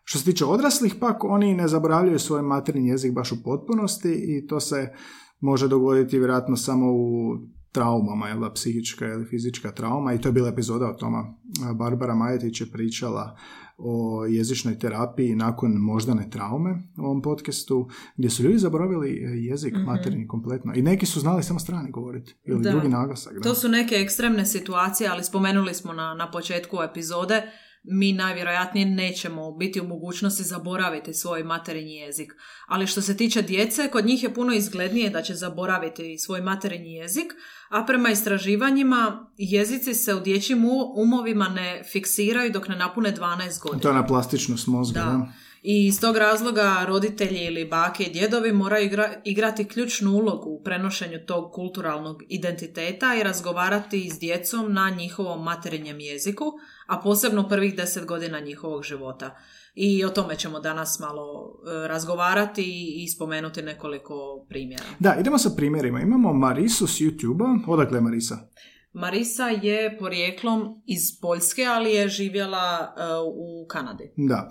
Što 0.05 0.19
se 0.19 0.25
tiče 0.25 0.45
odraslih, 0.45 0.95
pak 1.01 1.25
oni 1.25 1.55
ne 1.55 1.69
zaboravljaju 1.69 2.19
svoj 2.19 2.43
materinji 2.43 2.89
jezik 2.89 3.15
baš 3.15 3.33
u 3.33 3.43
potpunosti 3.45 4.13
i 4.13 4.47
to 4.47 4.61
se 4.61 4.93
može 5.41 5.69
dogoditi 5.69 6.19
vjerojatno 6.19 6.57
samo 6.57 6.93
u 6.93 7.37
traumama, 7.73 8.29
jel 8.29 8.41
da, 8.41 8.53
psihička 8.53 9.07
ili 9.07 9.27
fizička 9.27 9.73
trauma 9.73 10.13
i 10.13 10.21
to 10.21 10.29
je 10.29 10.33
bila 10.33 10.49
epizoda 10.49 10.87
o 10.87 10.95
toma. 10.95 11.35
Barbara 11.75 12.15
Majetić 12.15 12.61
je 12.61 12.67
pričala 12.67 13.37
o 13.79 14.25
jezičnoj 14.27 14.79
terapiji 14.79 15.37
nakon 15.37 15.73
moždane 15.73 16.31
traume 16.31 16.71
u 16.99 17.05
ovom 17.05 17.23
podcastu, 17.23 17.89
gdje 18.17 18.31
su 18.31 18.43
ljudi 18.43 18.59
zaboravili 18.59 19.11
jezik 19.37 19.75
Mhm. 19.75 19.83
materinji 19.83 20.27
kompletno. 20.27 20.73
I 20.75 20.83
neki 20.83 21.07
su 21.07 21.21
znali 21.21 21.43
samo 21.43 21.59
strani 21.59 21.91
govoriti 21.91 22.35
ili 22.45 22.63
Da. 22.63 22.71
drugi 22.71 22.89
naglasak. 22.89 23.35
Da. 23.35 23.41
To 23.41 23.55
su 23.55 23.69
neke 23.69 23.95
ekstremne 23.95 24.47
situacije, 24.47 25.09
ali 25.11 25.25
spomenuli 25.25 25.75
smo 25.75 25.93
na, 25.93 26.15
na 26.15 26.31
početku 26.31 26.77
epizode, 26.91 27.43
mi 27.85 28.13
najvjerojatnije 28.13 28.87
nećemo 28.87 29.53
biti 29.53 29.81
u 29.81 29.89
mogućnosti 29.89 30.43
zaboraviti 30.43 31.15
svoj 31.15 31.45
materinji 31.45 31.95
jezik. 31.95 32.33
Ali 32.69 32.87
što 32.87 33.03
se 33.03 33.17
tiče 33.17 33.43
djece, 33.43 33.89
kod 33.89 34.07
njih 34.07 34.23
je 34.23 34.35
puno 34.35 34.53
izglednije 34.53 35.11
da 35.11 35.23
će 35.23 35.35
zaboraviti 35.35 36.19
svoj 36.19 36.41
materinji 36.41 36.93
jezik, 36.93 37.33
a 37.69 37.85
prema 37.85 38.11
istraživanjima 38.11 39.31
jezici 39.37 39.95
se 39.95 40.15
u 40.15 40.21
dječjim 40.21 40.65
umovima 40.97 41.49
ne 41.49 41.83
fiksiraju 41.93 42.53
dok 42.53 42.69
ne 42.69 42.77
napune 42.77 43.17
12 43.17 43.63
godina. 43.63 43.83
To 43.83 43.89
je 43.89 43.95
na 43.95 44.07
plastičnost 44.07 44.67
mozga. 44.67 45.01
Da. 45.01 45.07
Da. 45.07 45.33
I 45.63 45.87
iz 45.87 46.01
tog 46.01 46.17
razloga 46.17 46.85
roditelji 46.89 47.45
ili 47.45 47.65
bake 47.65 48.05
i 48.05 48.13
djedovi 48.13 48.53
moraju 48.53 48.91
igra- 48.91 49.21
igrati 49.25 49.69
ključnu 49.69 50.13
ulogu 50.13 50.51
u 50.51 50.63
prenošenju 50.63 51.19
tog 51.27 51.53
kulturalnog 51.53 52.23
identiteta 52.29 53.15
i 53.15 53.23
razgovarati 53.23 54.11
s 54.11 54.19
djecom 54.19 54.73
na 54.73 54.91
njihovom 54.91 55.45
materinjem 55.45 56.01
jeziku, 56.01 56.45
a 56.87 57.01
posebno 57.01 57.49
prvih 57.49 57.77
deset 57.77 58.07
godina 58.07 58.41
njihovog 58.41 58.83
života. 58.83 59.37
I 59.75 60.05
o 60.05 60.09
tome 60.09 60.37
ćemo 60.37 60.61
danas 60.61 60.99
malo 61.01 61.25
e, 61.85 61.89
razgovarati 61.89 62.95
i 62.97 63.09
spomenuti 63.09 63.63
nekoliko 63.63 64.47
primjera. 64.49 64.85
Da, 64.99 65.17
idemo 65.21 65.39
sa 65.39 65.51
primjerima. 65.57 66.01
Imamo 66.01 66.33
Marisu 66.33 66.87
s 66.87 67.01
YouTube-a. 67.01 67.73
Odakle 67.73 67.99
je 67.99 68.03
Marisa? 68.03 68.39
Marisa 68.95 69.49
je 69.49 69.97
porijeklom 69.99 70.83
iz 70.87 71.21
Poljske, 71.21 71.65
ali 71.65 71.91
je 71.91 72.09
živjela 72.09 72.79
e, 72.81 73.03
u 73.35 73.67
Kanadi. 73.69 74.13
Da. 74.17 74.51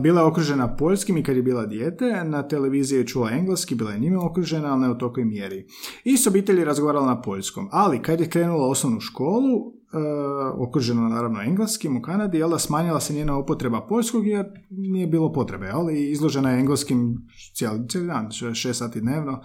Bila 0.00 0.20
je 0.20 0.26
okružena 0.26 0.76
poljskim 0.76 1.16
i 1.16 1.22
kad 1.22 1.36
je 1.36 1.42
bila 1.42 1.66
dijete, 1.66 2.24
na 2.24 2.48
televiziji 2.48 2.98
je 2.98 3.06
čula 3.06 3.30
engleski, 3.30 3.74
bila 3.74 3.90
je 3.90 3.98
njime 3.98 4.18
okružena, 4.18 4.72
ali 4.72 4.80
ne 4.80 4.90
u 4.90 4.98
tokoj 4.98 5.24
mjeri. 5.24 5.66
I 6.04 6.16
s 6.16 6.26
obitelji 6.26 6.64
razgovarala 6.64 7.06
na 7.06 7.22
poljskom. 7.22 7.68
Ali 7.72 8.02
kad 8.02 8.20
je 8.20 8.30
krenula 8.30 8.68
osnovnu 8.68 9.00
školu, 9.00 9.56
uh, 9.56 10.68
okružena 10.68 11.08
naravno 11.08 11.42
engleskim 11.42 11.96
u 11.96 12.02
Kanadi, 12.02 12.38
jel 12.38 12.50
da 12.50 12.58
smanjila 12.58 13.00
se 13.00 13.14
njena 13.14 13.38
upotreba 13.38 13.86
poljskog 13.88 14.26
jer 14.26 14.46
nije 14.70 15.06
bilo 15.06 15.32
potrebe, 15.32 15.70
ali 15.72 16.10
izložena 16.10 16.50
je 16.50 16.60
engleskim 16.60 17.28
cijeli, 17.54 17.88
cijeli 17.88 18.06
dan, 18.06 18.30
šest 18.54 18.78
sati 18.78 19.00
dnevno 19.00 19.42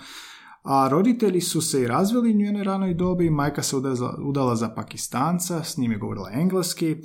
a 0.63 0.87
roditelji 0.91 1.41
su 1.41 1.61
se 1.61 1.81
i 1.81 1.87
razveli 1.87 2.31
u 2.31 2.35
njenoj 2.35 2.63
ranoj 2.63 2.93
dobi, 2.93 3.29
majka 3.29 3.63
se 3.63 3.75
udala 4.25 4.55
za 4.55 4.69
Pakistanca, 4.69 5.63
s 5.63 5.77
njim 5.77 5.91
je 5.91 5.97
govorila 5.97 6.29
engleski, 6.33 6.97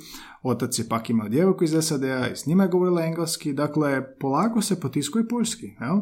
otac 0.43 0.79
je 0.79 0.87
pak 0.89 1.09
imao 1.09 1.29
djevojku 1.29 1.63
iz 1.63 1.75
SAD-a 1.81 2.27
i 2.27 2.35
s 2.35 2.45
njima 2.45 2.63
je 2.63 2.69
govorila 2.69 3.05
engleski, 3.05 3.53
dakle 3.53 4.17
polako 4.19 4.61
se 4.61 4.79
potiskuje 4.79 5.27
poljski. 5.27 5.65
Jel? 5.65 6.01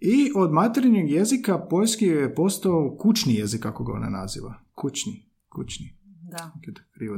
I 0.00 0.32
od 0.34 0.52
materinjeg 0.52 1.10
jezika 1.10 1.58
poljski 1.58 2.04
je 2.04 2.34
postao 2.34 2.96
kućni 3.00 3.34
jezik, 3.34 3.62
kako 3.62 3.84
ga 3.84 3.92
ona 3.92 4.08
naziva. 4.08 4.54
Kućni, 4.74 5.30
kućni. 5.48 6.05
Da. 6.30 6.50
Krivo 6.94 7.16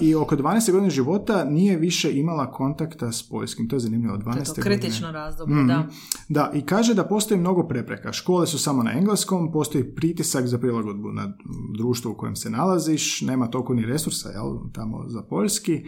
I 0.00 0.14
oko 0.14 0.36
12. 0.36 0.72
godine 0.72 0.90
života 0.90 1.44
nije 1.44 1.76
više 1.76 2.18
imala 2.18 2.52
kontakta 2.52 3.12
s 3.12 3.28
poljskim. 3.28 3.68
To 3.68 3.76
je 3.76 3.80
zanimljivo. 3.80 4.16
12. 4.16 4.32
To 4.34 4.38
je 4.38 4.44
to 4.44 4.62
kritično 4.62 5.12
razdoblje, 5.12 5.54
mm 5.56 5.66
da. 5.66 5.86
Da, 6.28 6.50
i 6.54 6.62
kaže 6.62 6.94
da 6.94 7.04
postoji 7.04 7.40
mnogo 7.40 7.68
prepreka. 7.68 8.12
Škole 8.12 8.46
su 8.46 8.58
samo 8.58 8.82
na 8.82 8.92
engleskom, 8.92 9.52
postoji 9.52 9.94
pritisak 9.94 10.46
za 10.46 10.58
prilagodbu 10.58 11.12
na 11.12 11.32
društvo 11.78 12.12
u 12.12 12.14
kojem 12.14 12.36
se 12.36 12.50
nalaziš, 12.50 13.20
nema 13.20 13.46
toliko 13.46 13.74
ni 13.74 13.86
resursa 13.86 14.28
jel, 14.28 14.58
tamo 14.72 15.04
za 15.08 15.22
poljski. 15.22 15.86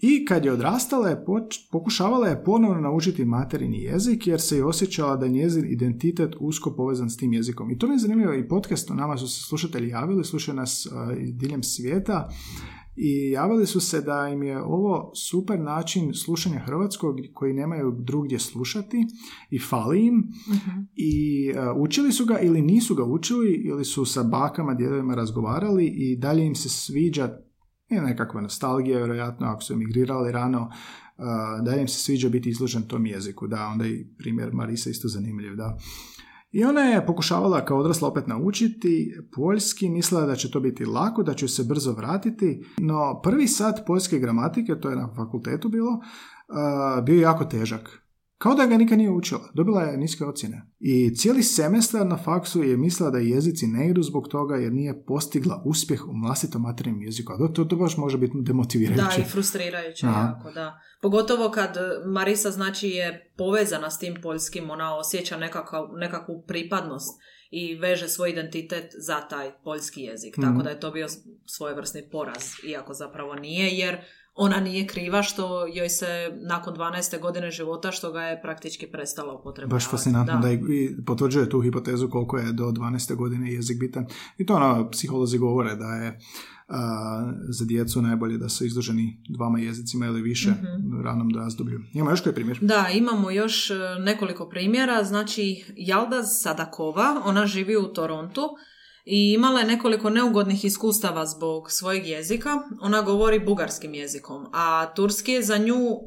I 0.00 0.24
kad 0.24 0.44
je 0.44 0.52
odrastala, 0.52 1.08
je 1.08 1.24
pokušavala 1.72 2.28
je 2.28 2.44
ponovno 2.44 2.80
naučiti 2.80 3.24
materini 3.24 3.82
jezik 3.82 4.26
jer 4.26 4.40
se 4.40 4.56
je 4.56 4.64
osjećala 4.64 5.16
da 5.16 5.26
je 5.26 5.32
njezin 5.32 5.64
identitet 5.72 6.34
usko 6.40 6.74
povezan 6.76 7.10
s 7.10 7.16
tim 7.16 7.32
jezikom. 7.32 7.70
I 7.70 7.78
to 7.78 7.86
mi 7.86 7.94
je 7.94 7.98
zanimljivo 7.98 8.34
i 8.34 8.48
podcast, 8.48 8.90
nama 8.90 9.16
su 9.16 9.28
se 9.28 9.42
slušatelji 9.42 9.88
javili, 9.88 10.24
slušaju 10.24 10.56
nas 10.56 10.86
uh, 10.86 10.92
diljem 11.32 11.62
svijeta 11.62 12.28
i 12.96 13.30
javili 13.30 13.66
su 13.66 13.80
se 13.80 14.00
da 14.00 14.28
im 14.28 14.42
je 14.42 14.62
ovo 14.62 15.12
super 15.14 15.60
način 15.60 16.14
slušanja 16.14 16.58
hrvatskog 16.58 17.16
koji 17.34 17.52
nemaju 17.52 17.96
drugdje 17.98 18.38
slušati 18.38 19.06
i 19.50 19.58
fali 19.58 20.06
im 20.06 20.18
uh 20.18 20.56
i 20.94 21.52
učili 21.76 22.12
su 22.12 22.24
ga 22.24 22.38
ili 22.38 22.62
nisu 22.62 22.94
ga 22.94 23.04
učili 23.04 23.52
ili 23.52 23.84
su 23.84 24.04
sa 24.04 24.22
bakama, 24.22 24.74
djedovima 24.74 25.14
razgovarali 25.14 25.86
i 25.86 26.16
dalje 26.16 26.46
im 26.46 26.54
se 26.54 26.68
sviđa 26.68 27.38
je 27.88 28.02
nekakva 28.02 28.40
nostalgija, 28.40 28.98
vjerojatno, 28.98 29.46
ako 29.46 29.62
su 29.62 29.72
emigrirali 29.72 30.32
rano, 30.32 30.70
da 31.62 31.76
im 31.76 31.88
se 31.88 32.00
sviđa 32.00 32.28
biti 32.28 32.48
izložen 32.48 32.82
tom 32.82 33.06
jeziku. 33.06 33.46
Da, 33.46 33.66
onda 33.66 33.86
i 33.86 34.06
primjer 34.18 34.52
Marisa 34.52 34.90
isto 34.90 35.08
zanimljiv, 35.08 35.56
da. 35.56 35.78
I 36.52 36.64
ona 36.64 36.80
je 36.80 37.06
pokušavala 37.06 37.64
kao 37.64 37.78
odrasla 37.78 38.08
opet 38.08 38.26
naučiti 38.26 39.14
poljski, 39.36 39.88
mislila 39.90 40.26
da 40.26 40.36
će 40.36 40.50
to 40.50 40.60
biti 40.60 40.84
lako, 40.84 41.22
da 41.22 41.34
će 41.34 41.48
se 41.48 41.64
brzo 41.64 41.92
vratiti, 41.92 42.64
no 42.78 43.20
prvi 43.22 43.48
sat 43.48 43.86
poljske 43.86 44.18
gramatike, 44.18 44.80
to 44.80 44.90
je 44.90 44.96
na 44.96 45.14
fakultetu 45.16 45.68
bilo, 45.68 46.00
bio 47.04 47.14
je 47.14 47.20
jako 47.20 47.44
težak. 47.44 48.05
Kao 48.38 48.54
da 48.54 48.66
ga 48.66 48.76
nikad 48.76 48.98
nije 48.98 49.10
učila. 49.10 49.50
Dobila 49.54 49.82
je 49.82 49.96
niske 49.96 50.24
ocjene. 50.24 50.62
I 50.80 51.14
cijeli 51.14 51.42
semestar 51.42 52.06
na 52.06 52.16
faksu 52.16 52.62
je 52.62 52.76
mislila 52.76 53.10
da 53.10 53.18
jezici 53.18 53.66
ne 53.66 53.88
idu 53.90 54.02
zbog 54.02 54.28
toga 54.28 54.56
jer 54.56 54.72
nije 54.72 55.04
postigla 55.04 55.62
uspjeh 55.64 56.08
u 56.08 56.12
vlastitom 56.26 56.62
materijem 56.62 57.02
jeziku. 57.02 57.32
A 57.32 57.52
to, 57.52 57.64
to 57.64 57.76
baš 57.76 57.96
može 57.96 58.18
biti 58.18 58.32
demotivirajuće. 58.36 59.20
Da, 59.20 59.22
i 59.22 59.30
frustrirajuće 59.30 60.06
jako, 60.06 60.50
da. 60.50 60.80
Pogotovo 61.02 61.50
kad 61.50 61.76
Marisa 62.06 62.50
znači 62.50 62.88
je 62.88 63.32
povezana 63.36 63.90
s 63.90 63.98
tim 63.98 64.14
poljskim, 64.22 64.70
ona 64.70 64.96
osjeća 64.96 65.36
nekakav, 65.36 65.88
nekakvu 65.92 66.44
pripadnost 66.46 67.20
i 67.50 67.74
veže 67.74 68.08
svoj 68.08 68.30
identitet 68.30 68.92
za 68.98 69.20
taj 69.20 69.50
poljski 69.64 70.00
jezik. 70.00 70.34
Tako 70.34 70.52
mhm. 70.52 70.62
da 70.62 70.70
je 70.70 70.80
to 70.80 70.90
bio 70.90 71.06
svojevrsni 71.46 72.08
poraz, 72.12 72.44
iako 72.68 72.94
zapravo 72.94 73.34
nije, 73.34 73.78
jer 73.78 73.98
ona 74.36 74.60
nije 74.60 74.86
kriva 74.86 75.22
što 75.22 75.66
joj 75.66 75.88
se 75.88 76.06
nakon 76.42 76.74
12. 76.74 77.20
godine 77.20 77.50
života 77.50 77.92
što 77.92 78.12
ga 78.12 78.22
je 78.22 78.42
praktički 78.42 78.86
prestala 78.86 79.34
upotrebljavati. 79.34 79.74
Baš 79.74 79.90
fascinantno 79.90 80.40
da, 80.40 80.52
i 80.52 80.96
potvrđuje 81.06 81.50
tu 81.50 81.60
hipotezu 81.60 82.08
koliko 82.10 82.38
je 82.38 82.52
do 82.52 82.64
12. 82.64 83.14
godine 83.14 83.52
jezik 83.52 83.78
bitan. 83.80 84.06
I 84.38 84.46
to 84.46 84.54
ono, 84.54 84.90
psiholozi 84.90 85.38
govore 85.38 85.74
da 85.76 85.86
je 85.86 86.18
za 87.48 87.64
djecu 87.64 88.02
najbolje 88.02 88.38
da 88.38 88.48
su 88.48 88.66
izloženi 88.66 89.22
dvama 89.28 89.58
jezicima 89.58 90.06
ili 90.06 90.22
više 90.22 90.50
mm-hmm. 90.50 91.00
u 91.00 91.02
ranom 91.02 91.30
razdoblju. 91.36 91.80
Imamo 91.92 92.10
još 92.10 92.20
koji 92.22 92.34
primjer? 92.34 92.58
Da, 92.60 92.88
imamo 92.94 93.30
još 93.30 93.70
e, 93.70 93.74
nekoliko 93.98 94.48
primjera. 94.48 95.04
Znači, 95.04 95.64
Jaldaz 95.76 96.26
Sadakova, 96.42 97.22
ona 97.24 97.46
živi 97.46 97.76
u 97.76 97.82
Torontu 97.82 98.40
i 99.08 99.32
imala 99.32 99.60
je 99.60 99.66
nekoliko 99.66 100.10
neugodnih 100.10 100.64
iskustava 100.64 101.26
zbog 101.26 101.70
svojeg 101.70 102.06
jezika. 102.06 102.50
Ona 102.80 103.02
govori 103.02 103.38
bugarskim 103.40 103.94
jezikom, 103.94 104.46
a 104.52 104.86
turski 104.94 105.32
je 105.32 105.42
za 105.42 105.58
nju 105.58 105.74
e, 105.74 105.98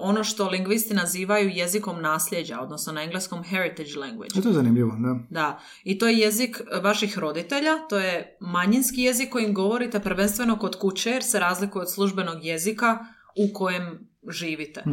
ono 0.00 0.24
što 0.24 0.48
lingvisti 0.48 0.94
nazivaju 0.94 1.48
jezikom 1.48 2.02
nasljeđa, 2.02 2.60
odnosno 2.60 2.92
na 2.92 3.02
engleskom 3.02 3.42
heritage 3.42 3.96
language. 3.96 4.38
E, 4.38 4.42
to 4.42 4.48
je 4.48 4.54
zanimljivo, 4.54 4.96
da. 4.98 5.18
Da, 5.30 5.60
i 5.84 5.98
to 5.98 6.08
je 6.08 6.18
jezik 6.18 6.60
vaših 6.82 7.18
roditelja, 7.18 7.78
to 7.88 7.98
je 7.98 8.36
manjinski 8.40 9.02
jezik 9.02 9.30
kojim 9.30 9.54
govorite 9.54 10.00
prvenstveno 10.00 10.58
kod 10.58 10.78
kuće 10.78 11.10
jer 11.10 11.22
se 11.22 11.38
razlikuje 11.38 11.82
od 11.82 11.92
službenog 11.92 12.44
jezika 12.44 12.98
u 13.36 13.54
kojem 13.54 14.08
živite. 14.28 14.80
E, 14.80 14.84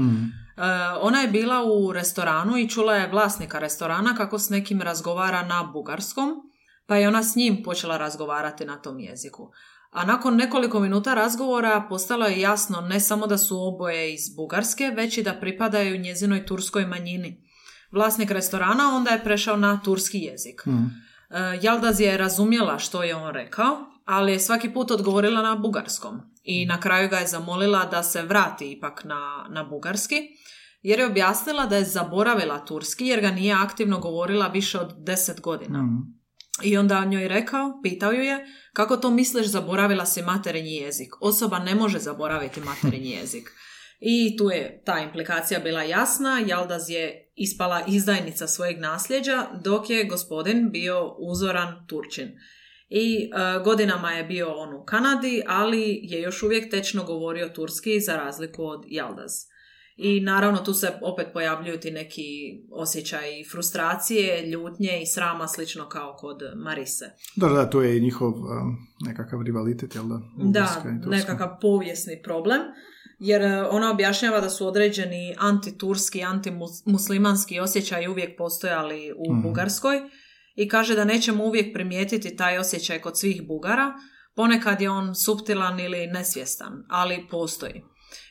ona 1.02 1.22
je 1.22 1.28
bila 1.28 1.64
u 1.64 1.94
restoranu 1.94 2.58
i 2.58 2.70
čula 2.70 2.96
je 2.96 3.10
vlasnika 3.10 3.60
restorana 3.60 4.16
kako 4.16 4.40
s 4.40 4.50
nekim 4.50 4.82
razgovara 4.82 5.48
na 5.48 5.64
bugarskom 5.74 6.46
pa 6.88 6.96
je 6.96 7.08
ona 7.08 7.24
s 7.24 7.36
njim 7.36 7.64
počela 7.64 7.98
razgovarati 7.98 8.66
na 8.66 8.82
tom 8.82 9.00
jeziku. 9.00 9.52
A 9.92 10.06
nakon 10.06 10.36
nekoliko 10.36 10.80
minuta 10.80 11.14
razgovora 11.14 11.86
postalo 11.90 12.26
je 12.26 12.42
jasno 12.42 12.82
ne 12.82 13.00
samo 13.00 13.28
da 13.28 13.38
su 13.38 13.58
oboje 13.62 14.14
iz 14.14 14.36
Bugarske, 14.36 14.92
već 14.96 15.18
i 15.18 15.24
da 15.24 15.34
pripadaju 15.34 15.98
njezinoj 15.98 16.46
turskoj 16.46 16.86
manjini. 16.86 17.42
Vlasnik 17.92 18.32
restorana 18.32 18.96
onda 18.96 19.12
je 19.12 19.24
prešao 19.24 19.58
na 19.58 19.80
turski 19.84 20.20
jezik. 20.20 20.66
Mm. 20.66 21.06
Jaldaz 21.62 22.00
je 22.00 22.18
razumjela 22.18 22.80
što 22.80 23.04
je 23.04 23.16
on 23.16 23.34
rekao, 23.34 23.78
ali 24.06 24.32
je 24.32 24.40
svaki 24.40 24.74
put 24.74 24.92
odgovorila 24.92 25.42
na 25.42 25.56
bugarskom. 25.56 26.22
I 26.44 26.66
na 26.66 26.80
kraju 26.80 27.10
ga 27.10 27.18
je 27.18 27.28
zamolila 27.28 27.86
da 27.86 28.04
se 28.04 28.22
vrati 28.22 28.72
ipak 28.72 29.04
na, 29.04 29.48
na 29.50 29.64
bugarski, 29.64 30.16
jer 30.82 31.00
je 31.00 31.06
objasnila 31.06 31.66
da 31.66 31.76
je 31.76 31.86
zaboravila 31.86 32.66
turski 32.66 33.06
jer 33.06 33.22
ga 33.22 33.32
nije 33.32 33.54
aktivno 33.54 34.00
govorila 34.00 34.48
više 34.48 34.80
od 34.80 34.94
deset 34.98 35.42
godina. 35.42 35.82
Mm. 35.82 36.25
I 36.64 36.78
onda 36.78 37.06
njoj 37.06 37.28
rekao, 37.28 37.80
pitao 37.84 38.12
ju 38.12 38.24
je, 38.24 38.46
kako 38.74 38.98
to 38.98 39.12
misliš 39.12 39.48
zaboravila 39.48 40.06
si 40.06 40.22
materinji 40.22 40.76
jezik? 40.76 41.14
Osoba 41.22 41.60
ne 41.60 41.76
može 41.76 42.00
zaboraviti 42.00 42.62
materinji 42.62 43.12
jezik. 43.22 43.52
I 44.00 44.38
tu 44.38 44.50
je 44.50 44.82
ta 44.86 45.00
implikacija 45.00 45.60
bila 45.60 45.84
jasna, 45.84 46.44
Jaldaz 46.48 46.90
je 46.90 47.32
ispala 47.36 47.84
izdajnica 47.88 48.48
svojeg 48.48 48.80
nasljeđa, 48.80 49.48
dok 49.64 49.90
je 49.90 50.04
gospodin 50.04 50.70
bio 50.72 51.16
uzoran 51.20 51.88
Turčin. 51.88 52.28
I 52.90 53.16
e, 53.24 53.30
godinama 53.64 54.12
je 54.12 54.24
bio 54.24 54.54
on 54.54 54.74
u 54.74 54.86
Kanadi, 54.86 55.44
ali 55.48 56.00
je 56.04 56.22
još 56.22 56.44
uvijek 56.44 56.72
tečno 56.72 57.04
govorio 57.04 57.50
turski 57.50 58.00
za 58.00 58.16
razliku 58.16 58.64
od 58.64 58.84
Jaldaz. 58.88 59.32
I 59.98 60.22
naravno 60.22 60.60
tu 60.60 60.74
se 60.74 60.92
opet 61.02 61.28
pojavljuju 61.34 61.80
ti 61.80 61.92
neki 61.92 62.24
osjećaj 62.72 63.44
frustracije, 63.52 64.48
ljutnje 64.48 65.02
i 65.02 65.06
srama 65.06 65.48
slično 65.48 65.90
kao 65.90 66.16
kod 66.20 66.38
Marise. 66.56 67.06
Da, 67.36 67.48
da, 67.48 67.70
to 67.70 67.82
je 67.82 67.98
i 67.98 68.02
njihov 68.02 68.34
um, 68.34 68.78
nekakav 69.06 69.42
rivalitet, 69.42 69.96
jel 69.96 70.04
da? 70.08 70.22
Da, 70.38 70.84
nekakav 71.06 71.50
povijesni 71.62 72.22
problem. 72.24 72.62
Jer 73.20 73.42
uh, 73.42 73.68
ona 73.72 73.92
objašnjava 73.92 74.42
da 74.42 74.50
su 74.50 74.68
određeni 74.68 75.36
antiturski, 75.38 76.24
antimuslimanski 76.24 77.60
osjećaji 77.60 78.08
uvijek 78.08 78.38
postojali 78.38 79.14
u 79.18 79.34
mhm. 79.34 79.42
Bugarskoj 79.42 80.02
i 80.56 80.70
kaže 80.70 80.96
da 80.96 81.06
nećemo 81.06 81.44
uvijek 81.44 81.74
primijetiti 81.74 82.36
taj 82.36 82.58
osjećaj 82.58 83.02
kod 83.02 83.20
svih 83.20 83.48
Bugara. 83.48 83.94
Ponekad 84.36 84.82
je 84.82 84.90
on 84.90 85.16
suptilan 85.16 85.80
ili 85.80 86.08
nesvjestan, 86.08 86.86
ali 86.90 87.28
postoji. 87.32 87.84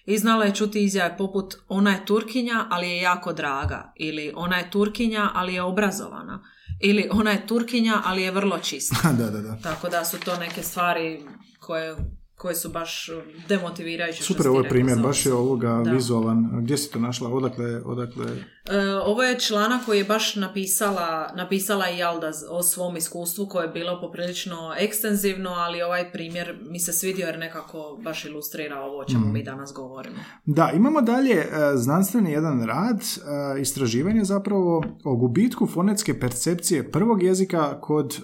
I 0.07 0.19
znala 0.19 0.45
je 0.45 0.55
čuti 0.55 0.85
izjave 0.85 1.17
poput 1.17 1.55
ona 1.69 1.91
je 1.91 2.07
Turkinja, 2.07 2.67
ali 2.71 2.91
je 2.91 3.01
jako 3.01 3.33
draga. 3.33 3.93
Ili 3.97 4.33
ona 4.37 4.57
je 4.57 4.71
Turkinja, 4.71 5.31
ali 5.35 5.55
je 5.55 5.63
obrazovana. 5.63 6.43
Ili 6.81 7.09
ona 7.13 7.31
je 7.31 7.47
Turkinja, 7.47 8.03
ali 8.05 8.23
je 8.23 8.31
vrlo 8.31 8.59
čista. 8.59 9.13
da, 9.19 9.31
da, 9.31 9.41
da. 9.41 9.59
Tako 9.63 9.89
da 9.89 10.05
su 10.05 10.21
to 10.21 10.37
neke 10.37 10.63
stvari 10.63 11.27
koje 11.61 11.97
koje 12.37 12.55
su 12.55 12.69
baš 12.69 13.11
demotivirajuće. 13.49 14.23
što 14.23 14.35
Super, 14.35 14.49
ovo 14.49 14.61
je 14.61 14.69
primjer, 14.69 14.99
baš 14.99 15.27
je 15.27 15.35
ovoga 15.35 15.83
Da. 15.85 15.91
vizualan. 15.91 16.51
Gdje 16.63 16.77
si 16.79 16.91
to 16.91 16.99
našla? 16.99 17.31
Odakle, 17.31 17.83
odakle... 17.85 18.27
E, 18.71 18.95
ovo 18.95 19.23
je 19.23 19.41
članak 19.41 19.85
koji 19.87 19.99
je 19.99 20.05
baš 20.05 20.37
napisala, 20.37 21.33
napisala 21.37 21.91
i 21.91 22.03
Alda 22.03 22.31
o 22.51 22.63
svom 22.63 22.97
iskustvu 22.97 23.47
koje 23.47 23.65
je 23.65 23.73
bilo 23.73 24.01
poprilično 24.01 24.75
ekstenzivno, 24.79 25.51
ali 25.51 25.83
ovaj 25.83 26.13
primjer 26.13 26.59
mi 26.71 26.81
se 26.81 26.93
svidio 26.93 27.27
jer 27.27 27.39
nekako 27.39 27.99
baš 28.03 28.25
ilustrira 28.25 28.81
ovo 28.81 28.99
o 28.99 29.05
čemu 29.05 29.27
mi 29.33 29.43
danas 29.43 29.73
govorimo. 29.73 30.17
Da, 30.45 30.71
imamo 30.75 31.01
dalje 31.01 31.35
e, 31.35 31.47
znanstveni 31.75 32.33
jedan 32.33 32.67
rad, 32.67 33.01
e, 33.01 33.61
istraživanje 33.61 34.25
zapravo 34.25 34.83
o 35.05 35.17
gubitku 35.17 35.67
fonetske 35.67 36.21
percepcije 36.21 36.91
prvog 36.91 37.23
jezika 37.23 37.81
kod 37.81 38.15
e, 38.15 38.19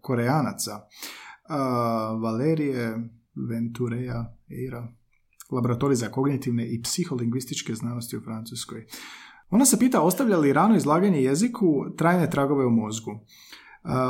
koreanaca. 0.00 0.80
Valerije 2.22 2.96
Ventureja 3.48 4.36
Eira, 4.48 4.88
laboratorij 5.50 5.96
za 5.96 6.08
kognitivne 6.08 6.66
i 6.66 6.82
psiholingvističke 6.82 7.74
znanosti 7.74 8.16
u 8.16 8.20
Francuskoj. 8.20 8.86
Ona 9.50 9.64
se 9.64 9.78
pita 9.78 10.00
ostavlja 10.00 10.38
li 10.38 10.52
rano 10.52 10.76
izlaganje 10.76 11.22
jeziku 11.22 11.84
trajne 11.96 12.30
tragove 12.30 12.66
u 12.66 12.70
mozgu. 12.70 13.10
E, 13.10 13.18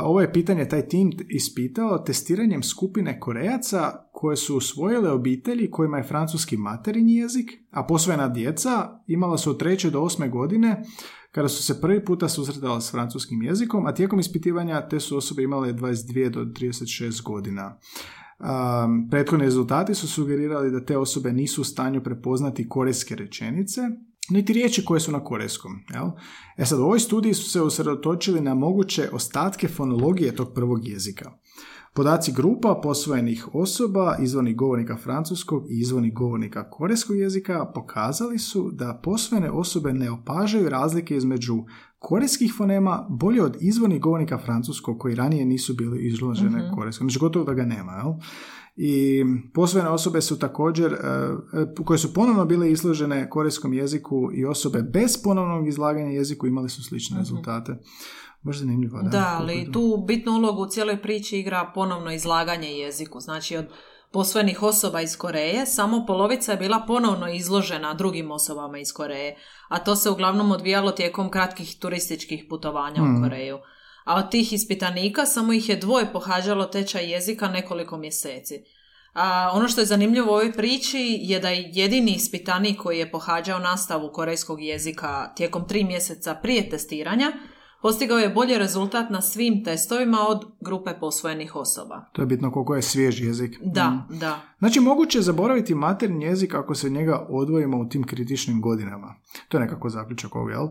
Ovo 0.03 0.21
je 0.21 0.33
pitanje 0.33 0.67
taj 0.67 0.87
tim 0.87 1.11
ispitao 1.29 1.97
testiranjem 1.97 2.63
skupine 2.63 3.19
Korejaca 3.19 4.09
koje 4.11 4.37
su 4.37 4.57
usvojile 4.57 5.11
obitelji 5.11 5.71
kojima 5.71 5.97
je 5.97 6.03
francuski 6.03 6.57
materinji 6.57 7.15
jezik, 7.15 7.51
a 7.71 7.83
posvojena 7.83 8.27
djeca 8.27 8.99
imala 9.07 9.37
su 9.37 9.49
od 9.49 9.59
treće 9.59 9.89
do 9.89 10.01
osme 10.01 10.29
godine 10.29 10.83
kada 11.31 11.47
su 11.47 11.63
se 11.63 11.81
prvi 11.81 12.05
puta 12.05 12.29
susretala 12.29 12.81
s 12.81 12.91
francuskim 12.91 13.41
jezikom, 13.41 13.85
a 13.85 13.93
tijekom 13.93 14.19
ispitivanja 14.19 14.87
te 14.87 14.99
su 14.99 15.17
osobe 15.17 15.43
imale 15.43 15.73
22 15.73 16.29
do 16.29 16.39
36 16.39 17.23
godina. 17.23 17.77
Um, 18.39 19.09
prethodni 19.09 19.45
rezultati 19.45 19.95
su 19.95 20.07
sugerirali 20.07 20.71
da 20.71 20.85
te 20.85 20.97
osobe 20.97 21.33
nisu 21.33 21.61
u 21.61 21.63
stanju 21.63 22.03
prepoznati 22.03 22.69
korejske 22.69 23.15
rečenice, 23.15 23.81
niti 24.29 24.53
riječi 24.53 24.85
koje 24.85 24.99
su 24.99 25.11
na 25.11 25.23
korejskom. 25.23 25.71
Jel? 25.93 26.07
E 26.57 26.65
sad, 26.65 26.79
u 26.79 26.83
ovoj 26.83 26.99
studiji 26.99 27.33
su 27.33 27.49
se 27.49 27.61
usredotočili 27.61 28.41
na 28.41 28.53
moguće 28.53 29.09
ostatke 29.13 29.67
fonologije 29.67 30.35
tog 30.35 30.53
prvog 30.53 30.87
jezika. 30.87 31.31
Podaci 31.99 32.31
grupa 32.31 32.79
posvojenih 32.83 33.47
osoba, 33.53 34.17
izvornih 34.21 34.55
govornika 34.55 34.97
francuskog 34.97 35.71
i 35.71 35.79
izvornih 35.79 36.13
govornika 36.13 36.69
korejskog 36.69 37.17
jezika 37.17 37.65
pokazali 37.65 38.39
su 38.39 38.71
da 38.73 38.99
posvojene 39.03 39.51
osobe 39.51 39.93
ne 39.93 40.11
opažaju 40.11 40.69
razlike 40.69 41.15
između 41.15 41.63
korejskih 41.99 42.53
fonema 42.57 43.07
bolje 43.09 43.43
od 43.43 43.57
izvornih 43.59 44.01
govornika 44.01 44.37
francuskog 44.37 44.99
koji 44.99 45.15
ranije 45.15 45.45
nisu 45.45 45.73
bili 45.73 46.07
izložene 46.07 46.71
korejskom. 46.75 47.09
Znači 47.09 47.19
gotovo 47.19 47.45
da 47.45 47.53
ga 47.53 47.65
nema. 47.65 47.91
Jel? 47.91 48.13
I 48.75 49.23
posvojene 49.53 49.89
osobe 49.89 50.21
su 50.21 50.39
također, 50.39 50.93
e, 50.93 50.97
e, 50.97 51.75
koje 51.85 51.97
su 51.97 52.13
ponovno 52.13 52.45
bile 52.45 52.71
izložene 52.71 53.29
korejskom 53.29 53.73
jeziku 53.73 54.29
i 54.33 54.45
osobe 54.45 54.81
bez 54.81 55.23
ponovnog 55.23 55.67
izlaganja 55.67 56.11
jeziku 56.11 56.47
imali 56.47 56.69
su 56.69 56.83
slične 56.83 57.17
rezultate. 57.17 57.77
Baš 58.41 58.57
zanimljivo. 58.57 59.01
Da, 59.01 59.09
Da, 59.09 59.37
ali 59.39 59.71
tu 59.71 60.03
bitnu 60.07 60.31
ulogu 60.31 60.61
u 60.61 60.67
cijeloj 60.67 61.01
priči 61.01 61.39
igra 61.39 61.71
ponovno 61.75 62.11
izlaganje 62.11 62.71
jeziku. 62.71 63.19
Znači 63.19 63.57
od 63.57 63.65
posvojenih 64.11 64.63
osoba 64.63 65.01
iz 65.01 65.17
Koreje, 65.17 65.65
samo 65.65 66.05
polovica 66.07 66.51
je 66.51 66.57
bila 66.57 66.83
ponovno 66.87 67.29
izložena 67.33 67.93
drugim 67.93 68.31
osobama 68.31 68.77
iz 68.77 68.93
Koreje, 68.93 69.35
a 69.67 69.79
to 69.79 69.95
se 69.95 70.09
uglavnom 70.09 70.51
odvijalo 70.51 70.91
tijekom 70.91 71.29
kratkih 71.29 71.79
turističkih 71.79 72.45
putovanja 72.49 73.01
u 73.03 73.21
Koreju. 73.23 73.57
A 74.05 74.15
od 74.15 74.31
tih 74.31 74.53
ispitanika 74.53 75.25
samo 75.25 75.53
ih 75.53 75.69
je 75.69 75.75
dvoje 75.75 76.13
pohađalo 76.13 76.65
tečaj 76.65 77.11
jezika 77.11 77.47
nekoliko 77.47 77.97
mjeseci. 77.97 78.63
A 79.13 79.51
ono 79.53 79.67
što 79.67 79.81
je 79.81 79.85
zanimljivo 79.85 80.27
u 80.27 80.33
ovoj 80.33 80.53
priči 80.53 81.19
je 81.21 81.39
da 81.39 81.49
je 81.49 81.71
jedini 81.73 82.11
ispitanik 82.11 82.81
koji 82.81 82.99
je 82.99 83.11
pohađao 83.11 83.59
nastavu 83.59 84.11
korejskog 84.13 84.61
jezika 84.61 85.33
tijekom 85.35 85.67
tri 85.67 85.83
mjeseca 85.83 86.35
prije 86.35 86.69
testiranja 86.69 87.31
postigao 87.81 88.17
je 88.17 88.29
bolji 88.29 88.57
rezultat 88.57 89.09
na 89.09 89.21
svim 89.21 89.63
testovima 89.63 90.17
od 90.29 90.45
grupe 90.61 90.91
posvojenih 90.99 91.55
osoba. 91.55 92.05
To 92.13 92.21
je 92.21 92.25
bitno 92.25 92.51
koliko 92.51 92.75
je 92.75 92.81
svjež 92.81 93.21
jezik. 93.21 93.59
Da, 93.61 94.07
da. 94.09 94.41
Znači, 94.59 94.79
moguće 94.79 95.17
je 95.17 95.21
zaboraviti 95.21 95.75
materinji 95.75 96.25
jezik 96.25 96.53
ako 96.53 96.75
se 96.75 96.89
njega 96.89 97.25
odvojimo 97.29 97.77
u 97.77 97.89
tim 97.89 98.03
kritičnim 98.03 98.61
godinama. 98.61 99.15
To 99.47 99.57
je 99.57 99.61
nekako 99.61 99.89
zaključak 99.89 100.35
ovog, 100.35 100.49
jel? 100.49 100.67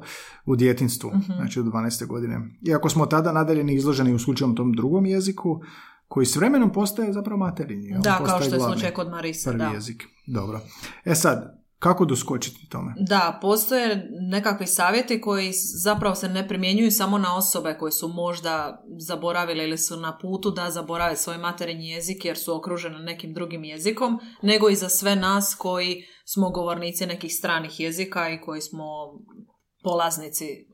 U 0.47 0.57
djetinstvu, 0.57 1.11
znači 1.37 1.61
u 1.61 1.65
12. 1.65 2.07
godine. 2.07 2.41
Iako 2.63 2.89
smo 2.89 3.07
tada 3.07 3.33
nadalje 3.33 3.75
izloženi 3.75 4.15
u 4.15 4.19
slučajnom 4.19 4.57
tom 4.57 4.73
drugom 4.73 5.07
jeziku, 5.07 5.61
koji 6.09 6.27
s 6.27 6.37
vremenom 6.37 6.73
postaje 6.73 7.13
zapravo 7.13 7.39
materinji. 7.39 7.95
Da, 7.99 8.25
kao 8.27 8.43
što 8.43 8.55
je 8.55 8.61
slučaj 8.61 8.91
kod 8.91 9.11
Marise, 9.11 9.51
Prvi 9.51 9.59
da. 9.59 9.71
jezik. 9.71 10.05
Dobro. 10.27 10.61
E 11.05 11.15
sad, 11.15 11.58
kako 11.79 12.05
doskočiti 12.05 12.69
tome? 12.69 12.95
Da, 13.09 13.39
postoje 13.43 14.09
nekakvi 14.31 14.67
savjeti 14.67 15.21
koji 15.21 15.53
zapravo 15.83 16.15
se 16.15 16.29
ne 16.29 16.49
primjenjuju 16.49 16.91
samo 16.91 17.19
na 17.19 17.37
osobe 17.37 17.77
koje 17.79 17.93
su 17.93 18.09
možda 18.09 18.85
zaboravile 18.99 19.65
ili 19.65 19.79
su 19.79 19.97
na 19.97 20.19
putu 20.19 20.51
da 20.51 20.71
zaborave 20.71 21.17
svoj 21.17 21.39
materinji 21.39 21.89
jezik 21.89 22.25
jer 22.25 22.39
su 22.39 22.57
okružene 22.57 22.99
nekim 22.99 23.35
drugim 23.35 23.65
jezikom, 23.65 24.19
nego 24.43 24.69
i 24.69 24.75
za 24.75 24.89
sve 24.89 25.17
nas 25.17 25.55
koji 25.59 26.05
smo 26.25 26.51
govornici 26.51 27.07
nekih 27.07 27.35
stranih 27.35 27.81
jezika 27.81 28.29
i 28.29 28.41
koji 28.41 28.61
smo 28.61 28.85
polaznici, 29.83 30.45
e, 30.45 30.65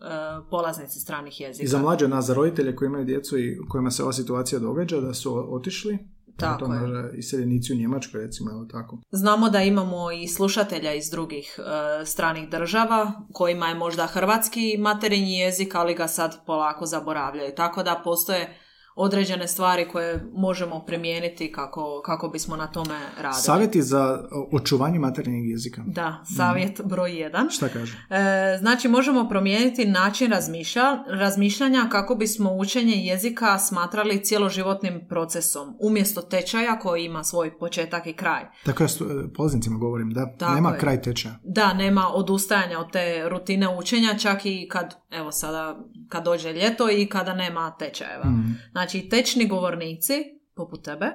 polaznici 0.50 1.00
stranih 1.00 1.40
jezika. 1.40 1.64
I 1.64 1.68
za 1.68 1.78
mlađe 1.78 2.08
nas, 2.08 2.26
za 2.26 2.34
roditelje 2.34 2.76
koji 2.76 2.86
imaju 2.86 3.04
djecu 3.04 3.38
i 3.38 3.56
kojima 3.68 3.90
se 3.90 4.02
ova 4.02 4.12
situacija 4.12 4.58
događa, 4.58 5.00
da 5.00 5.14
su 5.14 5.54
otišli, 5.54 5.98
Tako 6.36 6.66
to 6.66 6.72
je. 6.72 6.80
može 6.80 7.10
iseljenici 7.16 7.72
u 7.72 7.76
Njemačkoj, 7.76 8.20
recimo, 8.20 8.50
evo 8.50 8.64
tako. 8.64 8.98
Znamo 9.10 9.50
da 9.50 9.62
imamo 9.62 10.10
i 10.10 10.28
slušatelja 10.28 10.94
iz 10.94 11.10
drugih 11.10 11.58
e, 11.58 12.06
stranih 12.06 12.48
država 12.48 13.12
kojima 13.32 13.68
je 13.68 13.74
možda 13.74 14.06
hrvatski 14.06 14.76
materinji 14.78 15.38
jezik, 15.38 15.74
ali 15.74 15.94
ga 15.94 16.08
sad 16.08 16.44
polako 16.46 16.86
zaboravljaju. 16.86 17.52
Tako 17.56 17.82
da 17.82 18.00
postoje 18.04 18.58
određene 18.96 19.48
stvari 19.48 19.88
koje 19.88 20.24
možemo 20.32 20.84
primijeniti 20.86 21.52
kako, 21.52 22.02
kako 22.04 22.28
bismo 22.28 22.56
na 22.56 22.66
tome 22.66 22.98
radili. 23.16 23.42
Savjeti 23.42 23.82
za 23.82 24.22
očuvanje 24.52 24.98
materinjeg 24.98 25.50
jezika. 25.50 25.82
Da, 25.86 26.24
savjet 26.36 26.80
broj 26.84 27.12
jedan. 27.20 27.48
Šta 27.50 27.68
kaže? 27.68 27.96
E, 28.10 28.58
znači 28.58 28.88
možemo 28.88 29.28
promijeniti 29.28 29.84
način 29.84 30.30
razmišlja, 30.30 30.82
razmišljanja 31.08 31.86
kako 31.90 32.14
bismo 32.14 32.52
učenje 32.52 32.94
jezika 32.94 33.58
smatrali 33.58 34.24
cjeloživotnim 34.24 35.06
procesom, 35.08 35.76
umjesto 35.80 36.22
tečaja 36.22 36.78
koji 36.78 37.04
ima 37.04 37.24
svoj 37.24 37.58
početak 37.58 38.06
i 38.06 38.12
kraj. 38.12 38.42
Tako 38.64 38.82
ja 38.82 38.88
stu- 38.88 39.30
polaznicima 39.36 39.78
govorim, 39.78 40.10
da, 40.10 40.36
Tako 40.38 40.54
nema 40.54 40.70
je. 40.70 40.78
kraj 40.78 41.02
tečaja. 41.02 41.34
Da, 41.44 41.72
nema 41.72 42.08
odustajanja 42.14 42.78
od 42.78 42.92
te 42.92 43.28
rutine 43.28 43.76
učenja, 43.78 44.18
čak 44.18 44.40
i 44.46 44.68
kad, 44.70 44.94
evo 45.10 45.32
sada, 45.32 45.78
kad 46.08 46.24
dođe 46.24 46.52
ljeto 46.52 46.90
i 46.90 47.06
kada 47.06 47.34
nema 47.34 47.76
tečajeva. 47.78 48.24
Znači, 48.72 48.83
tečni 49.10 49.48
govornici, 49.48 50.14
poput 50.56 50.84
tebe, 50.84 51.06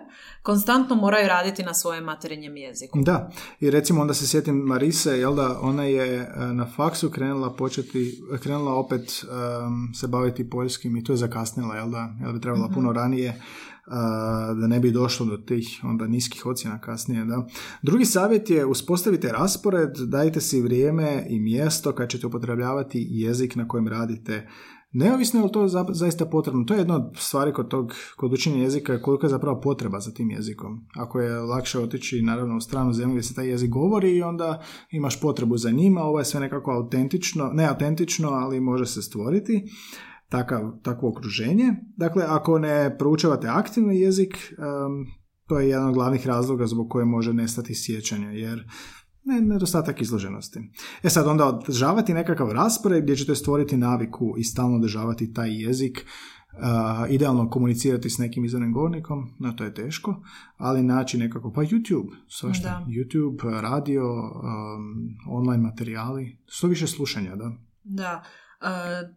konstantno 0.43 0.95
moraju 0.95 1.27
raditi 1.27 1.63
na 1.63 1.73
svojem 1.73 2.03
materinjem 2.03 2.57
jeziku. 2.57 2.99
Da, 3.01 3.31
i 3.59 3.71
recimo 3.71 4.01
onda 4.01 4.13
se 4.13 4.27
sjetim 4.27 4.55
Marise, 4.55 5.19
jel 5.19 5.35
da, 5.35 5.59
ona 5.61 5.83
je 5.83 6.17
e, 6.17 6.27
na 6.53 6.65
faksu 6.75 7.09
krenula 7.09 7.53
početi, 7.53 8.21
krenula 8.43 8.73
opet 8.73 9.01
em, 9.01 9.93
se 9.93 10.07
baviti 10.07 10.49
poljskim 10.49 10.97
i 10.97 11.03
to 11.03 11.13
je 11.13 11.17
zakasnila, 11.17 11.75
jel 11.75 11.89
da, 11.89 12.15
jel 12.21 12.33
bi 12.33 12.41
trebala 12.41 12.69
puno 12.69 12.93
ranije, 12.93 13.41
da 14.55 14.67
ne 14.67 14.79
bi 14.79 14.91
došlo 14.91 15.25
do 15.25 15.37
tih 15.37 15.79
onda 15.83 16.07
niskih 16.07 16.45
ocjena 16.45 16.81
kasnije, 16.81 17.25
da. 17.25 17.47
Drugi 17.81 18.05
savjet 18.05 18.49
je 18.49 18.65
uspostavite 18.65 19.31
raspored, 19.31 19.97
dajte 19.97 20.41
si 20.41 20.61
vrijeme 20.61 21.25
i 21.29 21.39
mjesto 21.39 21.95
kad 21.95 22.09
ćete 22.09 22.27
upotrebljavati 22.27 23.07
jezik 23.09 23.55
na 23.55 23.67
kojem 23.67 23.87
radite 23.87 24.47
Neovisno 24.91 25.39
je 25.39 25.45
li 25.45 25.51
to 25.51 25.67
za- 25.67 25.85
zaista 25.89 26.25
potrebno, 26.25 26.63
to 26.63 26.73
je 26.73 26.77
jedna 26.77 26.95
od 26.95 27.11
stvari 27.17 27.53
kod, 27.53 27.67
tog, 27.67 27.93
kod 28.17 28.33
učenja 28.33 28.63
jezika 28.63 28.93
je 28.93 29.01
koliko 29.01 29.25
je 29.25 29.29
zapravo 29.29 29.61
potreba 29.61 29.99
za 29.99 30.11
tim 30.11 30.31
jezikom. 30.31 30.85
Ako 30.95 31.19
je 31.19 31.39
lakše 31.39 31.79
otići 31.79 32.21
naravno 32.21 32.57
u 32.57 32.61
stranu 32.61 32.93
zemlju 32.93 33.13
gdje 33.15 33.23
se 33.23 33.35
taj 33.35 33.47
jezik 33.47 33.69
govori 33.69 34.11
i 34.15 34.21
onda 34.21 34.61
imaš 34.91 35.21
potrebu 35.21 35.57
za 35.57 35.71
njima, 35.71 36.01
ovo 36.01 36.19
je 36.19 36.25
sve 36.25 36.39
nekako 36.39 36.71
autentično, 36.71 37.49
ne 37.53 37.65
autentično, 37.65 38.29
ali 38.29 38.59
može 38.59 38.85
se 38.85 39.01
stvoriti 39.01 39.63
takav, 40.29 40.71
takvo 40.83 41.09
okruženje. 41.09 41.73
Dakle, 41.97 42.23
ako 42.27 42.59
ne 42.59 42.95
proučavate 42.97 43.47
aktivni 43.47 43.99
jezik, 43.99 44.35
em, 44.51 45.05
to 45.47 45.59
je 45.59 45.69
jedan 45.69 45.87
od 45.87 45.93
glavnih 45.93 46.27
razloga 46.27 46.67
zbog 46.67 46.89
koje 46.89 47.05
može 47.05 47.33
nestati 47.33 47.75
sjećanje, 47.75 48.27
jer 48.39 48.63
ne, 49.29 49.41
nedostatak 49.41 50.01
izloženosti. 50.01 50.59
E 51.03 51.09
sad 51.09 51.27
onda 51.27 51.45
održavati 51.45 52.13
nekakav 52.13 52.51
raspored 52.51 53.03
gdje 53.03 53.15
ćete 53.15 53.35
stvoriti 53.35 53.77
naviku 53.77 54.33
i 54.37 54.43
stalno 54.43 54.75
održavati 54.75 55.33
taj 55.33 55.63
jezik, 55.63 56.05
a, 56.61 57.05
idealno 57.09 57.49
komunicirati 57.49 58.09
s 58.09 58.17
nekim 58.17 58.45
izvornim 58.45 58.73
govornikom, 58.73 59.29
no 59.39 59.51
to 59.51 59.63
je 59.63 59.73
teško, 59.73 60.23
ali 60.57 60.83
naći 60.83 61.17
nekako, 61.17 61.51
pa 61.51 61.61
YouTube, 61.61 62.09
svašta. 62.27 62.85
YouTube, 62.87 63.61
radio, 63.61 64.03
um, 64.03 65.17
online 65.27 65.63
materijali, 65.63 66.37
što 66.45 66.67
više 66.67 66.87
slušanja, 66.87 67.35
da. 67.35 67.51
Da, 67.83 68.23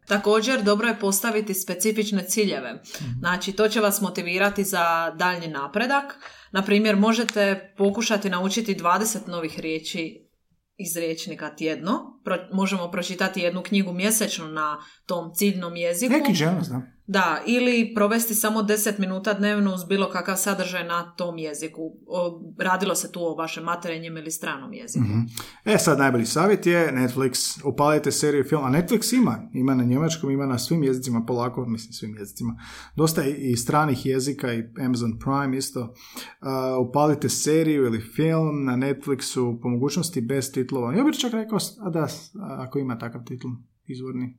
također 0.07 0.62
dobro 0.62 0.88
je 0.88 1.00
postaviti 1.00 1.55
specifične 1.55 2.24
ciljeve. 2.24 2.72
Mhm. 2.72 3.18
Znači 3.18 3.52
to 3.52 3.68
će 3.68 3.81
vas 3.81 4.00
motivirati 4.00 4.64
za 4.64 5.11
daljnji 5.11 5.48
napredak. 5.48 6.14
Na 6.52 6.62
primjer, 6.62 6.96
možete 6.96 7.74
pokušati 7.78 8.31
naučiti 8.31 8.74
20 8.74 9.28
novih 9.28 9.61
riječi 9.61 10.28
iz 10.76 10.96
riječnika 10.96 11.55
tjedno. 11.57 12.12
Pro- 12.24 12.48
možemo 12.52 12.90
pročitati 12.90 13.40
jednu 13.40 13.62
knjigu 13.62 13.92
mjesečno 13.92 14.46
na 14.46 14.78
tom 15.06 15.35
ciljnom 15.35 15.76
jeziku. 15.76 16.12
Neki 16.12 16.35
znam. 16.62 16.92
Da, 17.06 17.42
ili 17.46 17.92
provesti 17.94 18.35
samo 18.35 18.62
10 18.62 18.98
minuta 18.98 19.35
dnevno 19.35 19.74
uz 19.74 19.85
bilo 19.85 20.11
kakav 20.11 20.37
sadržaj 20.37 20.85
na 20.85 21.14
tom 21.16 21.38
jeziku. 21.38 21.80
O, 22.06 22.40
radilo 22.58 22.94
se 22.94 23.12
tu 23.12 23.20
o 23.20 23.35
vašem 23.35 23.64
materinjem 23.64 24.16
ili 24.16 24.30
stranom 24.30 24.72
jeziku. 24.72 25.04
Mhm. 25.04 25.20
E 25.64 25.78
sad 25.78 25.98
najbolji 25.98 26.26
savjet 26.26 26.66
je 26.66 26.92
Netflix, 26.92 27.61
upalite 27.64 28.12
seriju 28.12 28.44
film, 28.44 28.64
a 28.64 28.70
Netflix 28.70 29.14
ima, 29.14 29.48
ima 29.52 29.74
na 29.74 29.85
njemačkom, 29.85 30.30
ima 30.30 30.46
na 30.46 30.58
svim 30.58 30.85
jezicima 30.85 31.24
polako, 31.26 31.66
mislim 31.66 31.92
svim 31.92 32.16
jezicima, 32.16 32.56
dosta 32.96 33.24
i 33.24 33.52
i 33.52 33.56
stranih 33.56 34.06
jezika 34.06 34.52
i 34.52 34.64
Amazon 34.85 35.18
Prime 35.18 35.56
isto. 35.56 35.80
Uh, 35.80 36.88
upalite 36.88 37.28
seriju 37.28 37.85
ili 37.85 38.00
film 38.00 38.64
na 38.64 38.76
Netflixu 38.76 39.61
po 39.62 39.68
mogućnosti 39.68 40.20
bez 40.20 40.52
titlova. 40.52 40.94
Ja 40.94 41.04
bih 41.04 41.18
čak 41.18 41.32
rekao, 41.32 41.58
a 41.80 41.90
da, 41.90 42.08
ako 42.40 42.79
ima 42.79 42.98
takav 42.98 43.25
titl 43.25 43.48
izvorni. 43.87 44.38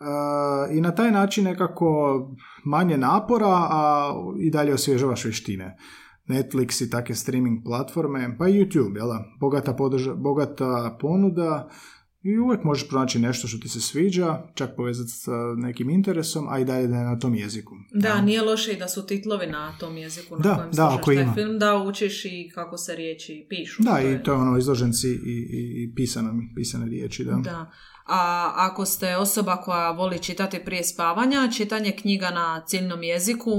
Uh, 0.00 0.76
I 0.76 0.80
na 0.80 0.94
taj 0.94 1.10
način 1.10 1.44
nekako 1.44 2.18
manje 2.64 2.96
napora, 2.96 3.46
a 3.48 4.12
i 4.40 4.50
dalje 4.50 4.74
osvježavaš 4.74 5.24
vještine. 5.24 5.76
Netflix 6.28 6.84
i 6.86 6.90
takve 6.90 7.14
streaming 7.14 7.64
platforme, 7.64 8.36
pa 8.38 8.48
i 8.48 8.52
YouTube, 8.52 8.96
jel 8.96 9.08
da? 9.08 9.24
Bogata, 9.40 9.72
podrža, 9.72 10.14
bogata 10.14 10.96
ponuda 11.00 11.68
i 12.24 12.38
uvijek 12.38 12.64
možeš 12.64 12.88
pronaći 12.88 13.18
nešto 13.18 13.48
što 13.48 13.58
ti 13.58 13.68
se 13.68 13.80
sviđa, 13.82 14.42
čak 14.54 14.70
povezati 14.76 15.10
sa 15.10 15.30
nekim 15.56 15.90
interesom, 15.90 16.48
a 16.48 16.58
i 16.58 16.64
dalje 16.64 16.86
da 16.86 16.96
je 16.96 17.04
na 17.04 17.18
tom 17.18 17.34
jeziku. 17.34 17.74
Da, 17.92 18.08
jel? 18.08 18.24
nije 18.24 18.42
loše 18.42 18.72
i 18.72 18.78
da 18.78 18.88
su 18.88 19.06
titlovi 19.06 19.46
na 19.46 19.72
tom 19.72 19.96
jeziku 19.96 20.36
na 20.36 20.42
Da, 20.42 20.54
kojem 20.54 20.70
da, 20.70 20.88
slušaš 20.88 21.04
taj 21.06 21.14
ima. 21.16 21.34
film, 21.34 21.58
da 21.58 21.76
učiš 21.78 22.24
i 22.24 22.50
kako 22.54 22.76
se 22.76 22.94
riječi 22.94 23.46
pišu. 23.48 23.82
Da, 23.82 23.90
To 23.92 24.00
i 24.00 24.04
je- 24.04 24.22
to 24.22 24.32
je 24.32 24.38
ono 24.38 24.58
izloženci 24.58 25.08
i, 25.08 25.12
i, 25.50 25.82
i 25.82 25.94
pisane, 25.94 26.28
pisane 26.56 26.86
riječi, 26.86 27.24
da. 27.24 27.32
Da. 27.34 27.70
A 28.06 28.52
ako 28.56 28.84
ste 28.84 29.16
osoba 29.16 29.56
koja 29.56 29.90
voli 29.90 30.18
čitati 30.18 30.60
prije 30.60 30.84
spavanja, 30.84 31.48
čitanje 31.50 31.92
knjiga 31.92 32.30
na 32.30 32.64
ciljnom 32.66 33.02
jeziku 33.02 33.50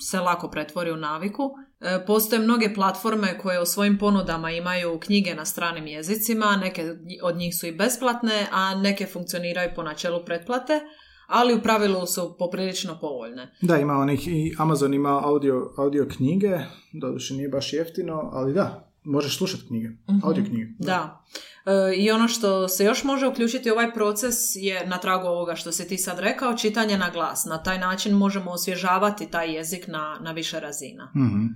se 0.00 0.20
lako 0.20 0.48
pretvori 0.48 0.90
u 0.90 0.96
naviku. 0.96 1.42
E, 1.82 2.06
Postoje 2.06 2.42
mnoge 2.42 2.74
platforme 2.74 3.38
koje 3.38 3.62
u 3.62 3.66
svojim 3.66 3.98
ponudama 3.98 4.50
imaju 4.50 5.00
knjige 5.00 5.34
na 5.34 5.44
stranim 5.44 5.86
jezicima, 5.86 6.56
neke 6.56 6.94
od 7.22 7.36
njih 7.36 7.54
su 7.56 7.66
i 7.66 7.72
besplatne, 7.72 8.46
a 8.52 8.74
neke 8.74 9.06
funkcioniraju 9.06 9.70
po 9.76 9.82
načelu 9.82 10.24
pretplate, 10.24 10.80
ali 11.26 11.54
u 11.54 11.62
pravilu 11.62 12.06
su 12.06 12.36
poprilično 12.38 12.98
povoljne. 13.00 13.54
Da, 13.60 13.78
ima 13.78 13.92
onih, 13.92 14.28
i 14.28 14.54
Amazon 14.58 14.94
ima 14.94 15.20
audio, 15.24 15.72
audio 15.78 16.08
knjige, 16.16 16.58
doduše 16.92 17.34
nije 17.34 17.48
baš 17.48 17.72
jeftino, 17.72 18.30
ali 18.32 18.52
da, 18.52 18.91
možeš 19.04 19.38
slušati 19.38 19.66
knjige, 19.66 19.88
audio 20.22 20.44
knjige. 20.44 20.64
Mhm. 20.64 20.74
Da. 20.78 21.24
E, 21.66 21.94
I 21.96 22.10
ono 22.10 22.28
što 22.28 22.68
se 22.68 22.84
još 22.84 23.04
može 23.04 23.26
uključiti 23.26 23.70
u 23.70 23.72
ovaj 23.72 23.92
proces 23.92 24.34
je 24.54 24.86
na 24.86 24.98
tragu 24.98 25.26
ovoga 25.26 25.54
što 25.54 25.72
si 25.72 25.88
ti 25.88 25.98
sad 25.98 26.18
rekao, 26.18 26.56
čitanje 26.56 26.98
na 26.98 27.10
glas. 27.10 27.44
Na 27.44 27.62
taj 27.62 27.78
način 27.78 28.14
možemo 28.14 28.50
osvježavati 28.50 29.26
taj 29.26 29.54
jezik 29.54 29.88
na, 29.88 30.18
na 30.20 30.32
više 30.32 30.60
razina. 30.60 31.12
Mhm. 31.16 31.46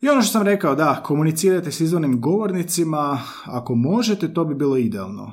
I 0.00 0.08
ono 0.08 0.22
što 0.22 0.32
sam 0.32 0.42
rekao, 0.42 0.74
da, 0.74 1.02
komunicirajte 1.04 1.72
s 1.72 1.80
izvornim 1.80 2.20
govornicima, 2.20 3.20
ako 3.44 3.74
možete, 3.74 4.34
to 4.34 4.44
bi 4.44 4.54
bilo 4.54 4.76
idealno. 4.76 5.24
E, 5.24 5.32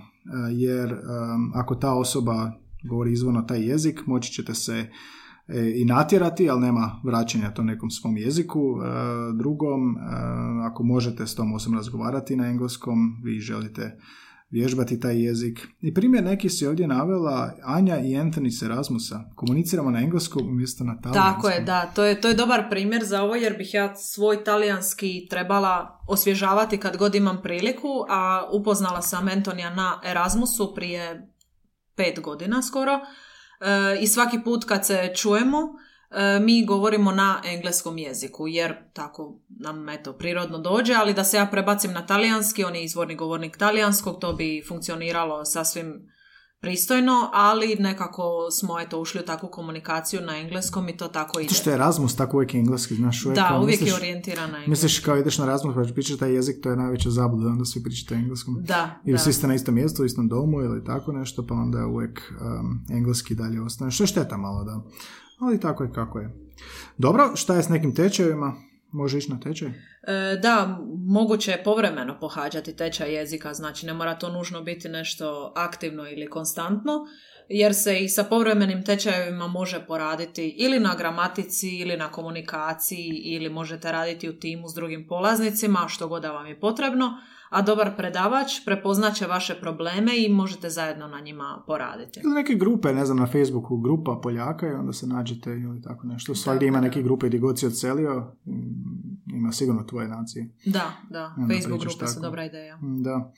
Jer 0.52 0.92
em, 0.92 1.52
ako 1.56 1.76
ta 1.76 1.94
osoba 1.94 2.52
govori 2.84 3.14
izvorno 3.14 3.42
taj 3.42 3.70
jezik, 3.70 4.02
moći 4.06 4.32
ćete 4.32 4.54
se 4.54 4.86
i 5.76 5.86
natjerati, 5.86 6.50
ali 6.50 6.62
nema 6.62 7.02
vraćanja 7.04 7.54
to 7.54 7.64
nekom 7.64 7.90
svom 7.90 8.18
jeziku. 8.18 8.60
E, 8.60 8.88
drugom, 9.38 9.98
e, 9.98 10.02
ako 10.64 10.84
možete 10.84 11.28
s 11.28 11.36
tom 11.36 11.54
osobom 11.54 11.78
razgovarati 11.78 12.36
na 12.36 12.48
engleskom, 12.48 12.98
vi 13.24 13.40
želite 13.40 13.98
vježbati 14.50 15.00
taj 15.00 15.24
jezik. 15.24 15.68
I 15.82 15.94
primjer 15.94 16.24
neki 16.24 16.50
si 16.50 16.68
ovdje 16.68 16.88
navela 16.88 17.54
Anja 17.64 18.00
i 18.00 18.10
Anthony 18.10 18.60
s 18.60 18.62
Erasmusa. 18.62 19.24
Komuniciramo 19.36 19.92
na 19.92 20.00
engleskom 20.00 20.48
umjesto 20.48 20.84
na 20.84 21.02
talijanskom. 21.02 21.34
Tako 21.34 21.50
je, 21.50 21.62
da. 21.62 21.92
To 21.96 22.04
je, 22.04 22.22
to 22.22 22.28
je 22.28 22.34
dobar 22.34 22.70
primjer 22.70 23.04
za 23.04 23.24
ovo 23.24 23.36
jer 23.36 23.58
bih 23.58 23.74
ja 23.74 23.96
svoj 23.96 24.44
talijanski 24.44 25.28
trebala 25.30 26.00
osvježavati 26.08 26.78
kad 26.78 26.98
god 26.98 27.16
imam 27.16 27.42
priliku, 27.44 28.06
a 28.10 28.50
upoznala 28.54 29.02
sam 29.02 29.28
Antonija 29.28 29.76
na 29.76 30.02
Erasmusu 30.06 30.74
prije 30.76 31.32
pet 31.96 32.20
godina 32.22 32.62
skoro. 32.62 33.00
E, 33.62 33.98
I 34.02 34.08
svaki 34.08 34.44
put 34.44 34.66
kad 34.66 34.86
se 34.86 35.12
čujemo, 35.16 35.60
e, 36.12 36.40
mi 36.40 36.66
govorimo 36.66 37.12
na 37.12 37.42
engleskom 37.46 37.98
jeziku, 37.98 38.48
jer 38.48 38.76
tako 38.94 39.40
nam 39.50 39.90
eto 39.90 40.14
prirodno 40.14 40.58
dođe, 40.58 40.94
ali 40.94 41.14
da 41.14 41.24
se 41.24 41.38
ja 41.38 41.46
prebacim 41.46 41.94
na 41.94 42.06
talijanski, 42.06 42.64
on 42.64 42.76
je 42.76 42.84
izvorni 42.84 43.16
govornik 43.16 43.58
talijanskog, 43.58 44.20
to 44.20 44.34
bi 44.34 44.64
funkcioniralo 44.68 45.46
sasvim 45.46 46.12
pristojno, 46.62 47.30
ali 47.34 47.76
nekako 47.80 48.52
smo 48.52 48.80
eto 48.80 49.00
ušli 49.02 49.22
u 49.22 49.26
takvu 49.26 49.50
komunikaciju 49.50 50.22
na 50.22 50.38
engleskom 50.38 50.90
i 50.90 50.98
to 50.98 51.08
tako 51.08 51.40
ide. 51.40 51.50
Zato 51.50 51.62
što 51.62 51.70
je 51.70 51.74
Erasmus 51.74 52.16
tako 52.16 52.38
uvijek 52.38 52.54
je 52.54 52.60
engleski, 52.60 52.96
znaš, 52.96 53.26
uvijek, 53.26 53.40
Da, 53.40 53.60
uvijek 53.62 53.80
je 53.80 53.86
misliš, 53.86 54.00
orijentiran 54.02 54.52
na 54.52 54.58
engleski. 54.58 54.70
Misliš 54.70 55.00
kao 55.00 55.18
ideš 55.18 55.38
na 55.38 55.44
Erasmus 55.44 55.76
pa 55.76 55.94
pričaš 55.94 56.18
taj 56.18 56.34
jezik, 56.34 56.64
to 56.64 56.70
je 56.70 56.76
najveća 56.76 57.10
zabluda, 57.10 57.50
onda 57.50 57.66
svi 57.66 57.84
pričate 57.84 58.16
engleskom. 58.16 58.58
Da, 58.62 59.00
Ili 59.06 59.18
da. 59.18 59.24
svi 59.24 59.34
ste 59.34 59.48
na 59.48 59.56
istom 59.56 59.76
mjestu, 59.76 60.02
u 60.02 60.06
istom 60.06 60.28
domu 60.28 60.62
ili 60.62 60.84
tako 60.84 61.12
nešto, 61.12 61.48
pa 61.48 61.54
onda 61.54 61.86
uvijek 61.86 62.34
um, 62.42 62.86
engleski 62.90 63.36
dalje 63.36 63.62
ostane. 63.62 63.92
Što 63.92 64.04
je 64.04 64.08
šteta 64.08 64.38
malo, 64.38 64.64
da. 64.64 64.82
Ali 65.40 65.60
tako 65.60 65.84
je 65.84 65.92
kako 65.92 66.20
je. 66.20 66.36
Dobro, 66.98 67.32
šta 67.36 67.56
je 67.56 67.64
s 67.64 67.70
nekim 67.70 67.96
tečajevima? 67.96 68.56
Može 68.92 69.18
ići 69.18 69.32
na 69.32 69.40
tečaj? 69.40 69.68
E, 69.68 69.74
da, 70.42 70.80
moguće 71.08 71.52
je 71.52 71.64
povremeno 71.64 72.20
pohađati 72.20 72.76
tečaj 72.76 73.16
jezika, 73.16 73.54
znači 73.54 73.86
ne 73.86 73.94
mora 73.94 74.16
to 74.16 74.30
nužno 74.30 74.62
biti 74.62 74.90
nešto 74.90 75.54
aktivno 75.56 76.10
ili 76.10 76.30
konstantno, 76.30 77.00
jer 77.50 77.76
se 77.76 78.00
i 78.00 78.10
sa 78.10 78.24
povremenim 78.24 78.84
tečajevima 78.84 79.48
može 79.48 79.86
poraditi 79.88 80.56
ili 80.58 80.80
na 80.80 80.96
gramatici, 80.96 81.70
ili 81.70 81.98
na 81.98 82.12
komunikaciji, 82.12 83.22
ili 83.26 83.50
možete 83.50 83.92
raditi 83.92 84.30
u 84.30 84.40
timu 84.40 84.70
s 84.70 84.74
drugim 84.74 85.08
polaznicima, 85.08 85.86
što 85.88 86.08
god 86.08 86.22
da 86.22 86.32
vam 86.32 86.48
je 86.48 86.60
potrebno, 86.60 87.14
a 87.50 87.62
dobar 87.62 87.96
predavač 87.98 88.66
prepoznaće 88.66 89.28
vaše 89.28 89.56
probleme 89.62 90.12
i 90.26 90.30
možete 90.30 90.70
zajedno 90.70 91.08
na 91.08 91.20
njima 91.20 91.64
poraditi. 91.68 92.20
Ili 92.24 92.34
neke 92.34 92.54
grupe, 92.54 92.94
ne 92.94 93.06
znam, 93.06 93.18
na 93.18 93.28
Facebooku 93.28 93.78
grupa 93.78 94.20
Poljaka 94.24 94.68
i 94.68 94.74
onda 94.74 94.94
se 94.94 95.08
nađete 95.08 95.52
ili 95.52 95.82
tako 95.82 96.08
nešto. 96.08 96.36
Svagdje 96.36 96.68
ima 96.68 96.82
neke 96.82 97.02
grupe 97.02 97.28
gdje 97.28 97.40
god 97.40 97.60
si 97.60 97.68
odselio, 97.68 98.36
mm, 98.46 99.36
ima 99.36 99.52
sigurno 99.52 99.84
tvoje 99.84 100.08
nacije. 100.08 100.50
Da, 100.66 100.92
da, 101.10 101.34
Onda 101.38 101.54
Facebook 101.54 101.82
grupe 101.82 102.08
su 102.08 102.20
dobra 102.20 102.46
ideja. 102.46 102.78
Mm, 102.78 103.04
Da. 103.04 103.34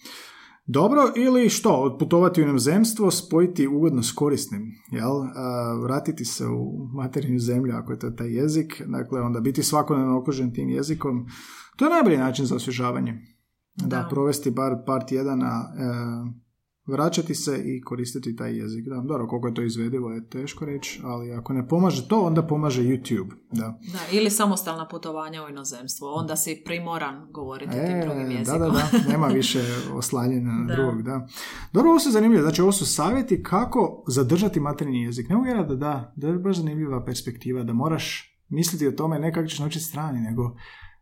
Dobro, 0.69 1.01
ili 1.15 1.49
što, 1.49 1.83
otputovati 1.83 2.41
u 2.41 2.43
inozemstvo, 2.43 3.11
spojiti 3.11 3.67
ugodno 3.67 4.03
s 4.03 4.11
korisnim, 4.11 4.71
jel? 4.91 5.21
A, 5.21 5.73
vratiti 5.83 6.25
se 6.25 6.47
u 6.47 6.87
materinju 6.93 7.39
zemlju, 7.39 7.73
ako 7.75 7.91
je 7.91 7.99
to 7.99 8.09
taj 8.09 8.31
jezik, 8.31 8.81
dakle, 8.85 9.21
onda 9.21 9.39
biti 9.39 9.63
svakodnevno 9.63 10.19
okružen 10.19 10.53
tim 10.53 10.69
jezikom, 10.69 11.27
to 11.75 11.85
je 11.85 11.91
najbolji 11.91 12.17
način 12.17 12.45
za 12.45 12.55
osvježavanje. 12.55 13.36
Da, 13.77 13.87
Da. 13.87 14.07
provesti 14.09 14.51
bar 14.51 14.75
par 14.85 15.05
tjedana, 15.07 15.73
e, 15.77 16.47
vraćati 16.87 17.35
se 17.35 17.61
i 17.65 17.81
koristiti 17.81 18.35
taj 18.35 18.57
jezik. 18.57 18.85
Da, 18.85 18.95
dobro, 18.95 19.27
koliko 19.27 19.47
je 19.47 19.53
to 19.53 19.61
izvedivo 19.61 20.11
je 20.11 20.29
teško 20.29 20.65
reći, 20.65 21.01
ali 21.03 21.31
ako 21.33 21.53
ne 21.53 21.67
pomaže 21.67 22.07
to, 22.07 22.21
onda 22.21 22.47
pomaže 22.47 22.81
YouTube. 22.83 23.29
Da. 23.51 23.79
Da, 23.91 24.17
ili 24.17 24.29
samostalna 24.29 24.87
putovanja 24.87 25.43
u 25.45 25.49
inozemstvo, 25.49 26.13
onda 26.13 26.35
si 26.35 26.61
primoran 26.65 27.27
govoriti 27.31 27.71
tim 27.71 28.01
drugim 28.01 28.31
E, 28.31 28.33
jezikom. 28.33 28.59
da, 28.59 28.65
da, 28.65 28.71
da, 29.05 29.11
nema 29.11 29.27
više 29.27 29.59
oslanjanja 29.93 30.51
na 30.51 30.75
drugog, 30.75 31.01
da. 31.01 31.27
Dobro, 31.73 31.89
ovo 31.89 31.99
su 31.99 32.11
zanimljivo, 32.11 32.41
znači 32.43 32.61
ovo 32.61 32.71
su 32.71 32.85
savjeti 32.85 33.43
kako 33.43 34.03
zadržati 34.07 34.59
materinji 34.59 35.01
jezik. 35.03 35.29
Ne 35.29 35.35
vjerovati 35.43 35.69
da 35.69 35.75
da, 35.75 36.13
da 36.15 36.27
je 36.27 36.37
baš 36.39 36.57
zanimljiva 36.57 37.05
perspektiva, 37.05 37.63
da 37.63 37.73
moraš 37.73 38.33
misliti 38.49 38.87
o 38.87 38.91
tome 38.91 39.19
ne 39.19 39.33
kako 39.33 39.47
ćeš 39.47 39.59
naučiti 39.59 39.85
strani, 39.85 40.19
nego 40.21 40.55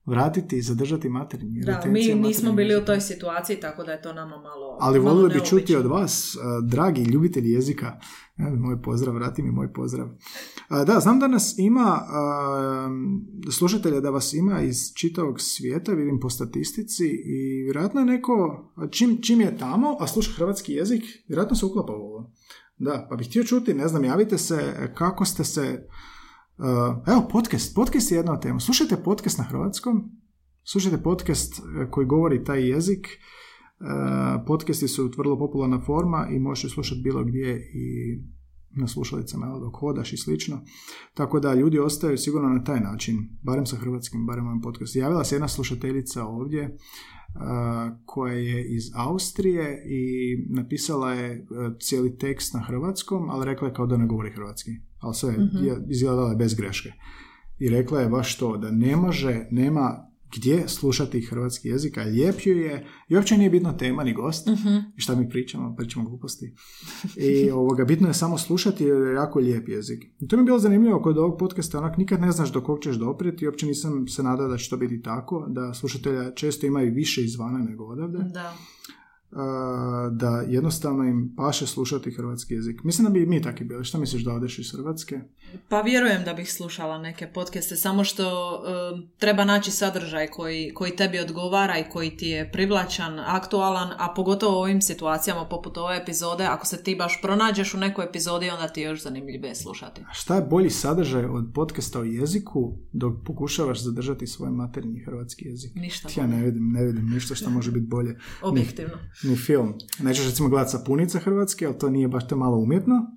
vratiti 0.05 0.57
i 0.57 0.61
zadržati 0.61 1.09
materinji. 1.09 1.61
Da, 1.61 1.83
mi 1.85 1.99
nismo 1.99 2.21
materinjeg 2.21 2.55
bili 2.55 2.75
u 2.75 2.85
toj 2.85 3.01
situaciji, 3.01 3.59
tako 3.59 3.83
da 3.83 3.91
je 3.91 4.01
to 4.01 4.13
nama 4.13 4.37
malo 4.37 4.77
Ali 4.79 4.99
malo 4.99 5.15
volio 5.15 5.39
bi 5.39 5.45
čuti 5.45 5.75
od 5.75 5.85
vas, 5.85 6.35
a, 6.35 6.61
dragi 6.61 7.03
ljubitelji 7.03 7.51
jezika, 7.51 7.99
e, 8.37 8.43
moj 8.57 8.81
pozdrav, 8.81 9.15
vrati 9.15 9.41
mi 9.41 9.51
moj 9.51 9.73
pozdrav. 9.73 10.07
A, 10.69 10.83
Da, 10.83 10.99
znam 10.99 11.19
da 11.19 11.27
nas 11.27 11.55
ima, 11.57 11.99
slušatelja 13.51 13.99
da 13.99 14.09
vas 14.09 14.33
ima 14.33 14.61
iz 14.61 14.93
čitavog 14.93 15.41
svijeta, 15.41 15.91
vidim 15.91 16.19
po 16.19 16.29
statistici 16.29 17.05
i 17.25 17.63
vjerojatno 17.63 17.99
je 17.99 18.05
neko, 18.05 18.65
čim, 18.91 19.21
čim 19.21 19.41
je 19.41 19.57
tamo, 19.57 19.97
a 19.99 20.07
sluša 20.07 20.31
hrvatski 20.31 20.73
jezik, 20.73 21.03
vjerojatno 21.27 21.55
se 21.55 21.65
uklapa 21.65 21.93
u 21.93 22.01
ovo. 22.01 22.31
Da, 22.77 23.07
pa 23.09 23.15
bih 23.15 23.27
htio 23.27 23.43
čuti, 23.43 23.73
ne 23.73 23.87
znam, 23.87 24.03
javite 24.03 24.37
se 24.37 24.89
kako 24.93 25.25
ste 25.25 25.43
se... 25.43 25.87
a, 26.57 27.03
evo, 27.07 27.27
podcast. 27.31 27.75
Podcast 27.75 28.11
je 28.11 28.15
jedna 28.15 28.33
od 28.33 28.41
tema. 28.41 28.59
Slušajte 28.59 29.03
podcast 29.03 29.37
na 29.37 29.43
hrvatskom, 29.43 30.11
slušajte 30.63 31.03
podcast 31.03 31.59
e, 31.59 31.91
koji 31.91 32.07
govori 32.07 32.43
taj 32.43 32.69
jezik, 32.69 33.07
Podcasti 34.47 34.87
su 34.87 35.11
vrlo 35.17 35.37
popularna 35.37 35.81
forma 35.81 36.27
i 36.31 36.39
možeš 36.39 36.73
slušati 36.73 37.01
bilo 37.01 37.23
gdje 37.23 37.71
i 37.73 38.17
na 38.77 38.87
slušalicama 38.87 39.59
dok 39.59 39.79
hodaš 39.79 40.13
i 40.13 40.17
slično. 40.17 40.61
Tako 41.13 41.39
da 41.39 41.53
ljudi 41.53 41.79
ostaju 41.79 42.17
sigurno 42.17 42.49
na 42.49 42.63
taj 42.63 42.79
način, 42.79 43.29
barem 43.41 43.65
sa 43.65 43.75
hrvatskim, 43.75 44.25
barem 44.25 44.47
ovim 44.47 44.61
podcastom. 44.61 45.01
Javila 45.01 45.23
se 45.23 45.35
jedna 45.35 45.47
slušateljica 45.47 46.25
ovdje 46.25 46.77
koja 48.05 48.33
je 48.33 48.75
iz 48.75 48.91
Austrije 48.95 49.83
i 49.85 50.37
napisala 50.49 51.13
je 51.13 51.45
cijeli 51.79 52.17
tekst 52.17 52.53
na 52.53 52.59
hrvatskom, 52.59 53.29
ali 53.29 53.45
rekla 53.45 53.67
je 53.67 53.73
kao 53.73 53.85
da 53.85 53.97
ne 53.97 54.07
govori 54.07 54.31
hrvatski. 54.31 54.71
Ali 54.99 55.15
sve 55.15 55.31
mm-hmm. 55.31 55.85
izgledala 55.89 56.29
je 56.29 56.35
bez 56.35 56.55
greške. 56.55 56.91
I 57.59 57.69
rekla 57.69 58.01
je 58.01 58.09
baš 58.09 58.37
to, 58.37 58.57
da 58.57 58.71
ne 58.71 58.95
može, 58.95 59.47
nema 59.51 60.14
gdje 60.35 60.67
slušati 60.67 61.21
hrvatski 61.21 61.67
jezik, 61.67 61.97
a 61.97 62.03
lijep 62.03 62.35
je 62.45 62.85
i 63.09 63.15
uopće 63.15 63.37
nije 63.37 63.49
bitno 63.49 63.73
tema 63.73 64.03
ni 64.03 64.13
gost 64.13 64.47
uh-huh. 64.47 64.83
i 64.97 65.01
šta 65.01 65.15
mi 65.15 65.29
pričamo, 65.29 65.75
pričamo 65.75 66.09
gluposti. 66.09 66.53
I 67.15 67.51
ovoga, 67.51 67.85
bitno 67.85 68.07
je 68.07 68.13
samo 68.13 68.37
slušati 68.37 68.83
jer 68.83 69.01
je 69.01 69.13
jako 69.13 69.39
lijep 69.39 69.69
jezik. 69.69 70.03
I 70.19 70.27
to 70.27 70.35
mi 70.35 70.41
je 70.41 70.45
bilo 70.45 70.59
zanimljivo 70.59 71.01
kod 71.01 71.17
ovog 71.17 71.39
podcasta, 71.39 71.79
onak 71.79 71.97
nikad 71.97 72.21
ne 72.21 72.31
znaš 72.31 72.51
do 72.51 72.61
kog 72.61 72.83
ćeš 72.83 72.95
doprijeti 72.95 73.45
i 73.45 73.47
uopće 73.47 73.65
nisam 73.65 74.07
se 74.07 74.23
nadao 74.23 74.47
da 74.47 74.57
će 74.57 74.69
to 74.69 74.77
biti 74.77 75.01
tako, 75.01 75.45
da 75.49 75.73
slušatelja 75.73 76.33
često 76.33 76.65
imaju 76.65 76.93
više 76.93 77.23
izvana 77.23 77.59
nego 77.59 77.85
odavde. 77.85 78.17
Da 78.17 78.55
da 80.11 80.43
jednostavno 80.47 81.03
im 81.03 81.33
paše 81.37 81.67
slušati 81.67 82.11
hrvatski 82.11 82.53
jezik. 82.53 82.83
Mislim 82.83 83.05
da 83.05 83.11
bi 83.11 83.23
i 83.23 83.25
mi 83.25 83.41
taki 83.41 83.63
bili. 83.63 83.85
Šta 83.85 83.97
misliš 83.97 84.23
da 84.23 84.33
odeš 84.33 84.59
iz 84.59 84.71
Hrvatske? 84.71 85.19
Pa 85.69 85.81
vjerujem 85.81 86.23
da 86.23 86.33
bih 86.33 86.53
slušala 86.53 86.97
neke 86.97 87.27
podcaste, 87.27 87.75
samo 87.75 88.03
što 88.03 88.25
treba 89.17 89.45
naći 89.45 89.71
sadržaj 89.71 90.27
koji, 90.27 90.71
koji 90.73 90.95
tebi 90.95 91.19
odgovara 91.19 91.79
i 91.79 91.89
koji 91.91 92.17
ti 92.17 92.27
je 92.27 92.51
privlačan, 92.51 93.19
aktualan, 93.19 93.89
a 93.97 94.13
pogotovo 94.15 94.57
u 94.57 94.61
ovim 94.61 94.81
situacijama 94.81 95.45
poput 95.45 95.77
ove 95.77 95.97
epizode, 95.97 96.43
ako 96.43 96.65
se 96.65 96.83
ti 96.83 96.95
baš 96.95 97.21
pronađeš 97.21 97.73
u 97.73 97.77
nekoj 97.77 98.05
epizodi, 98.05 98.49
onda 98.49 98.67
ti 98.67 98.81
je 98.81 98.85
još 98.85 99.03
zanimljivije 99.03 99.55
slušati. 99.55 100.01
A 100.01 100.13
šta 100.13 100.35
je 100.35 100.41
bolji 100.41 100.69
sadržaj 100.69 101.25
od 101.25 101.51
podcasta 101.53 101.99
o 101.99 102.03
jeziku 102.03 102.77
dok 102.93 103.13
pokušavaš 103.25 103.83
zadržati 103.83 104.27
svoj 104.27 104.49
materinji 104.49 104.99
hrvatski 104.99 105.45
jezik? 105.45 105.75
Ništa. 105.75 106.09
Ja 106.17 106.27
ne 106.27 106.43
vidim, 106.43 106.71
ne 106.71 106.85
vidim 106.85 107.09
ništa 107.09 107.35
što 107.35 107.49
može 107.49 107.71
biti 107.71 107.85
bolje. 107.85 108.19
Objektivno 108.41 108.97
ni 109.25 109.35
film. 109.35 109.73
Nećeš 109.99 110.25
recimo 110.25 110.49
gledati 110.49 110.71
sapunica 110.71 111.19
hrvatske, 111.19 111.65
ali 111.65 111.77
to 111.79 111.89
nije 111.89 112.07
baš 112.07 112.27
te 112.27 112.35
malo 112.35 112.57
umjetno. 112.57 113.15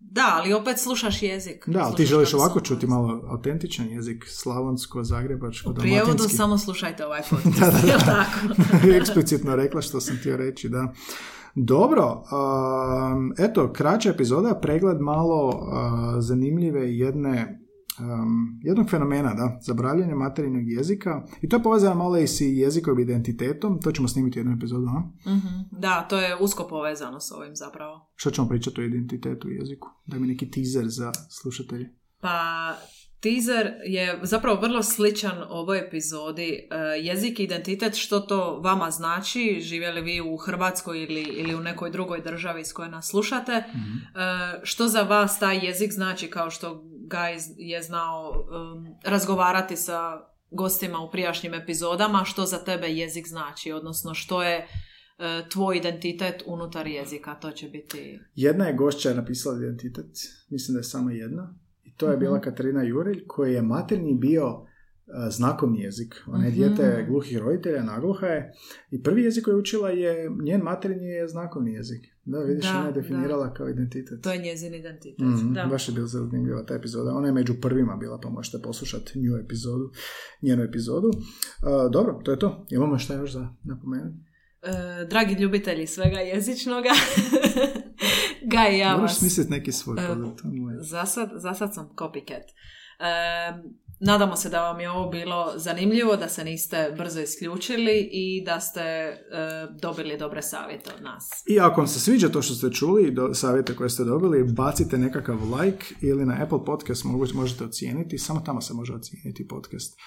Da, 0.00 0.34
ali 0.34 0.52
opet 0.52 0.78
slušaš 0.78 1.22
jezik. 1.22 1.68
Da, 1.68 1.80
ali 1.80 1.96
ti 1.96 2.06
želiš 2.06 2.34
ovako 2.34 2.60
čuti 2.60 2.86
malo 2.86 3.22
autentičan 3.28 3.88
jezik, 3.88 4.24
slavonsko, 4.28 5.04
zagrebačko, 5.04 5.70
U 5.70 5.74
prijevodu 5.74 6.28
samo 6.28 6.58
slušajte 6.58 7.06
ovaj 7.06 7.20
podcast. 7.30 7.60
da, 7.60 7.70
da, 7.70 7.86
da. 7.86 7.98
Tako? 7.98 8.88
Eksplicitno 9.00 9.56
rekla 9.56 9.82
što 9.82 10.00
sam 10.00 10.16
htio 10.16 10.36
reći, 10.36 10.68
da. 10.68 10.92
Dobro, 11.54 12.12
um, 12.12 13.32
eto, 13.38 13.72
kraća 13.72 14.10
epizoda, 14.10 14.54
pregled 14.62 15.00
malo 15.00 15.48
uh, 15.48 15.54
zanimljive 16.18 16.96
jedne 16.96 17.60
um, 18.00 18.60
jednog 18.62 18.90
fenomena, 18.90 19.34
da, 19.34 19.58
zabravljanje 19.62 20.14
materinjeg 20.14 20.68
jezika 20.68 21.26
i 21.40 21.48
to 21.48 21.56
je 21.56 21.62
povezano 21.62 21.94
malo 21.94 22.18
i 22.18 22.26
s 22.26 22.40
jezikovim 22.40 23.00
identitetom, 23.00 23.80
to 23.80 23.92
ćemo 23.92 24.08
snimiti 24.08 24.38
jednu 24.38 24.52
epizodu, 24.52 24.86
ha? 24.86 25.30
mm 25.30 25.78
Da, 25.80 26.06
to 26.10 26.18
je 26.18 26.36
usko 26.40 26.66
povezano 26.68 27.20
s 27.20 27.32
ovim 27.32 27.56
zapravo. 27.56 28.10
Što 28.14 28.30
ćemo 28.30 28.48
pričati 28.48 28.80
o 28.80 28.84
identitetu 28.84 29.48
u 29.48 29.50
jeziku? 29.50 29.88
Daj 30.06 30.20
mi 30.20 30.26
neki 30.26 30.50
teaser 30.50 30.88
za 30.88 31.12
slušatelje. 31.30 31.94
Pa, 32.20 32.74
Teaser 33.20 33.72
je 33.84 34.20
zapravo 34.22 34.60
vrlo 34.60 34.82
sličan 34.82 35.42
ovoj 35.48 35.78
epizodi. 35.78 36.68
E, 36.70 36.76
jezik 37.00 37.40
i 37.40 37.44
identitet, 37.44 37.94
što 37.94 38.20
to 38.20 38.60
vama 38.60 38.90
znači, 38.90 39.60
živjeli 39.60 40.00
vi 40.00 40.20
u 40.20 40.36
Hrvatskoj 40.36 41.02
ili, 41.02 41.22
ili 41.22 41.54
u 41.54 41.60
nekoj 41.60 41.90
drugoj 41.90 42.20
državi 42.20 42.64
s 42.64 42.72
kojoj 42.72 42.90
nas 42.90 43.08
slušate, 43.08 43.64
mhm. 43.68 43.80
e, 43.80 44.60
što 44.62 44.88
za 44.88 45.02
vas 45.02 45.38
taj 45.38 45.66
jezik 45.66 45.92
znači 45.92 46.30
kao 46.30 46.50
što 46.50 46.84
Guy 47.08 47.54
je 47.56 47.82
znao 47.82 48.30
um, 48.30 48.86
razgovarati 49.04 49.76
sa 49.76 50.28
gostima 50.50 50.98
u 50.98 51.10
prijašnjim 51.10 51.54
epizodama, 51.54 52.24
što 52.24 52.46
za 52.46 52.64
tebe 52.64 52.86
jezik 52.88 53.28
znači, 53.28 53.72
odnosno 53.72 54.14
što 54.14 54.42
je 54.42 54.58
uh, 54.58 55.48
tvoj 55.48 55.76
identitet 55.76 56.42
unutar 56.46 56.86
jezika, 56.86 57.34
to 57.34 57.50
će 57.50 57.68
biti... 57.68 58.20
Jedna 58.34 58.66
je 58.66 58.74
gošća 58.74 59.14
napisala 59.14 59.58
identitet, 59.58 60.06
mislim 60.50 60.74
da 60.74 60.78
je 60.78 60.84
samo 60.84 61.10
jedna, 61.10 61.54
i 61.84 61.94
to 61.96 62.10
je 62.10 62.16
bila 62.16 62.36
mhm. 62.36 62.44
Katarina 62.44 62.82
Jurilj, 62.82 63.26
koji 63.26 63.54
je 63.54 63.62
materni 63.62 64.14
bio 64.14 64.67
znakovni 65.30 65.80
jezik. 65.80 66.14
Ona 66.26 66.44
je 66.44 66.50
dijete 66.50 66.98
mhm. 66.98 67.10
gluhih 67.10 67.38
roditelja, 67.38 67.82
nagluha 67.82 68.26
je. 68.26 68.52
I 68.90 69.02
prvi 69.02 69.22
jezik 69.22 69.44
koji 69.44 69.52
je 69.52 69.58
učila 69.58 69.90
je, 69.90 70.30
njen 70.42 70.60
materinji 70.60 71.06
je 71.06 71.28
znakovni 71.28 71.72
jezik. 71.72 72.06
Da, 72.24 72.38
vidiš, 72.38 72.64
da, 72.64 72.78
ona 72.78 72.86
je 72.86 72.92
definirala 72.92 73.54
kao 73.54 73.68
identitet. 73.68 74.22
To 74.22 74.32
je 74.32 74.38
njezin 74.38 74.74
identitet. 74.74 75.18
mm 75.18 75.54
Da. 75.54 75.66
Baš 75.66 75.88
je 75.88 75.94
bila 75.94 76.06
zanimljiva 76.06 76.66
ta 76.66 76.74
epizoda. 76.74 77.10
Ona 77.10 77.26
je 77.26 77.32
među 77.32 77.54
prvima 77.60 77.96
bila, 77.96 78.20
pa 78.22 78.28
možete 78.28 78.62
poslušati 78.62 79.18
nju 79.18 79.36
epizodu, 79.36 79.90
njenu 80.42 80.62
epizodu. 80.62 81.10
dobro, 81.92 82.20
to 82.24 82.30
je 82.30 82.38
to. 82.38 82.66
Imamo 82.70 82.98
šta 82.98 83.14
još 83.14 83.32
za 83.32 83.48
napomenuti? 83.64 84.16
E, 84.62 85.04
dragi 85.10 85.34
ljubitelji 85.34 85.86
svega 85.86 86.18
jezičnoga, 86.18 86.90
Gaj, 88.52 88.78
ja 88.78 88.92
Moraš 88.92 89.10
vas... 89.10 89.18
smisliti 89.18 89.50
neki 89.50 89.72
svoj 89.72 89.96
e, 89.98 90.16
za, 90.80 91.06
sad, 91.06 91.30
za 91.36 91.54
sad 91.54 91.74
sam 91.74 91.88
copycat. 91.96 92.42
Nadamo 94.00 94.36
se 94.36 94.48
da 94.48 94.62
vam 94.62 94.80
je 94.80 94.90
ovo 94.90 95.10
bilo 95.10 95.52
zanimljivo, 95.56 96.16
da 96.16 96.28
se 96.28 96.44
niste 96.44 96.94
brzo 96.98 97.20
isključili 97.20 98.08
i 98.12 98.44
da 98.44 98.60
ste 98.60 98.80
e, 98.80 99.16
dobili 99.82 100.18
dobre 100.18 100.42
savjete 100.42 100.90
od 100.96 101.02
nas. 101.02 101.30
I 101.48 101.60
ako 101.60 101.80
vam 101.80 101.88
se 101.88 102.00
sviđa 102.00 102.28
to 102.28 102.42
što 102.42 102.54
ste 102.54 102.70
čuli 102.70 103.08
i 103.08 103.10
do, 103.10 103.34
savjete 103.34 103.76
koje 103.76 103.90
ste 103.90 104.04
dobili, 104.04 104.52
bacite 104.52 104.98
nekakav 104.98 105.36
like 105.36 105.86
ili 106.00 106.26
na 106.26 106.36
Apple 106.42 106.64
Podcast 106.64 107.04
možete 107.34 107.64
ocijeniti, 107.64 108.18
samo 108.18 108.40
tamo 108.40 108.60
se 108.60 108.74
može 108.74 108.94
ocijeniti 108.94 109.48
podcast. 109.48 109.98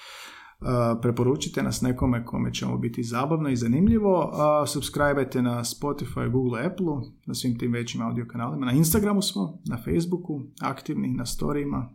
Uh, 0.61 0.67
preporučite 1.01 1.63
nas 1.63 1.81
nekome 1.81 2.25
kome 2.25 2.53
će 2.53 2.65
ovo 2.65 2.77
biti 2.77 3.03
zabavno 3.03 3.49
i 3.49 3.55
zanimljivo. 3.55 4.19
Uh, 4.19 4.69
subscribeajte 4.69 5.41
na 5.41 5.63
Spotify, 5.63 6.31
Google, 6.31 6.65
Apple, 6.65 7.11
na 7.25 7.33
svim 7.33 7.59
tim 7.59 7.71
većim 7.71 8.01
audio 8.01 8.25
kanalima. 8.31 8.65
Na 8.65 8.71
Instagramu 8.71 9.21
smo, 9.21 9.61
na 9.65 9.77
Facebooku, 9.77 10.41
aktivni, 10.61 11.07
na 11.07 11.25
storijima 11.25 11.89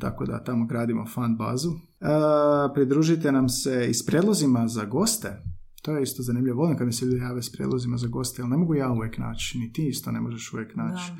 tako 0.00 0.26
da 0.26 0.44
tamo 0.44 0.66
gradimo 0.66 1.06
fan 1.06 1.36
bazu. 1.36 1.70
pridružite 2.74 3.32
nam 3.32 3.48
se 3.48 3.86
i 3.90 3.94
s 3.94 4.06
predlozima 4.06 4.68
za 4.68 4.84
goste. 4.84 5.42
To 5.82 5.96
je 5.96 6.02
isto 6.02 6.22
zanimljivo. 6.22 6.56
Volim 6.56 6.76
kad 6.76 6.86
mi 6.86 6.92
se 6.92 7.06
ljudi 7.06 7.20
jave 7.20 7.42
s 7.42 7.52
predlozima 7.52 7.96
za 7.96 8.08
goste, 8.08 8.42
ali 8.42 8.50
ne 8.50 8.56
mogu 8.56 8.74
ja 8.74 8.92
uvijek 8.92 9.18
naći. 9.18 9.58
Ni 9.58 9.72
ti 9.72 9.88
isto 9.88 10.12
ne 10.12 10.20
možeš 10.20 10.52
uvijek 10.52 10.76
naći. 10.76 11.12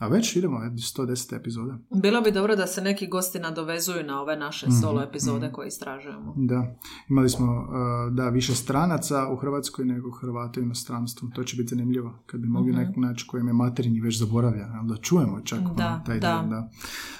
A 0.00 0.08
već 0.08 0.36
idemo, 0.36 0.58
110 0.58 1.36
epizoda. 1.36 1.78
Bilo 2.02 2.20
bi 2.20 2.32
dobro 2.32 2.56
da 2.56 2.66
se 2.66 2.80
neki 2.80 3.06
gosti 3.06 3.38
nadovezuju 3.38 4.04
na 4.06 4.20
ove 4.20 4.36
naše 4.36 4.66
mm 4.66 4.70
solo 4.82 5.02
epizode 5.02 5.48
mm 5.48 5.52
koje 5.52 5.68
istražujemo. 5.68 6.34
Da, 6.36 6.76
imali 7.08 7.28
smo 7.28 7.46
uh, 7.46 8.14
da 8.14 8.28
više 8.28 8.54
stranaca 8.54 9.28
u 9.32 9.36
Hrvatskoj 9.36 9.84
nego 9.84 10.10
Hrvata 10.10 10.60
u 10.60 10.62
inostranstvu. 10.62 11.28
To 11.34 11.44
će 11.44 11.56
biti 11.56 11.68
zanimljivo 11.68 12.22
kad 12.26 12.40
bi 12.40 12.48
mogli 12.48 12.72
mm-hmm. 12.72 12.86
neki 12.86 13.00
naći 13.00 13.26
kojem 13.26 13.46
je 13.46 13.52
materinji 13.52 14.00
već 14.00 14.18
zaboravlja, 14.18 14.66
da 14.82 14.96
čujemo 14.96 15.40
čak 15.40 15.58
ono, 15.58 15.74
da, 15.74 16.02
taj 16.06 16.18
da. 16.18 16.40
Dio, 16.40 16.50
da. 16.50 16.70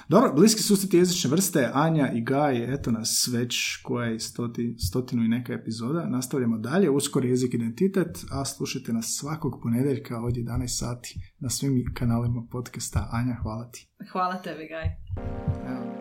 Dobro, 0.09 0.33
bliski 0.35 0.63
susreti 0.63 0.97
jezične 0.97 1.29
vrste, 1.29 1.71
Anja 1.73 2.11
i 2.13 2.21
Gaj, 2.21 2.73
eto 2.73 2.91
nas 2.91 3.29
već 3.33 3.81
koja 3.83 4.07
je 4.07 4.19
stoti, 4.19 4.75
stotinu 4.77 5.23
i 5.23 5.27
neka 5.27 5.53
epizoda. 5.53 6.09
Nastavljamo 6.09 6.57
dalje, 6.57 6.89
uskoro 6.89 7.27
jezik 7.27 7.53
identitet, 7.53 8.25
a 8.31 8.45
slušajte 8.45 8.93
nas 8.93 9.17
svakog 9.19 9.59
ponedjeljka 9.63 10.21
od 10.21 10.33
11 10.33 10.67
sati 10.67 11.19
na 11.39 11.49
svim 11.49 11.91
kanalima 11.93 12.43
podcasta. 12.71 13.07
Anja, 13.11 13.35
hvala 13.43 13.71
ti. 13.71 13.87
Hvala 14.11 14.41
tebi, 14.41 14.67
Gaj. 14.67 16.00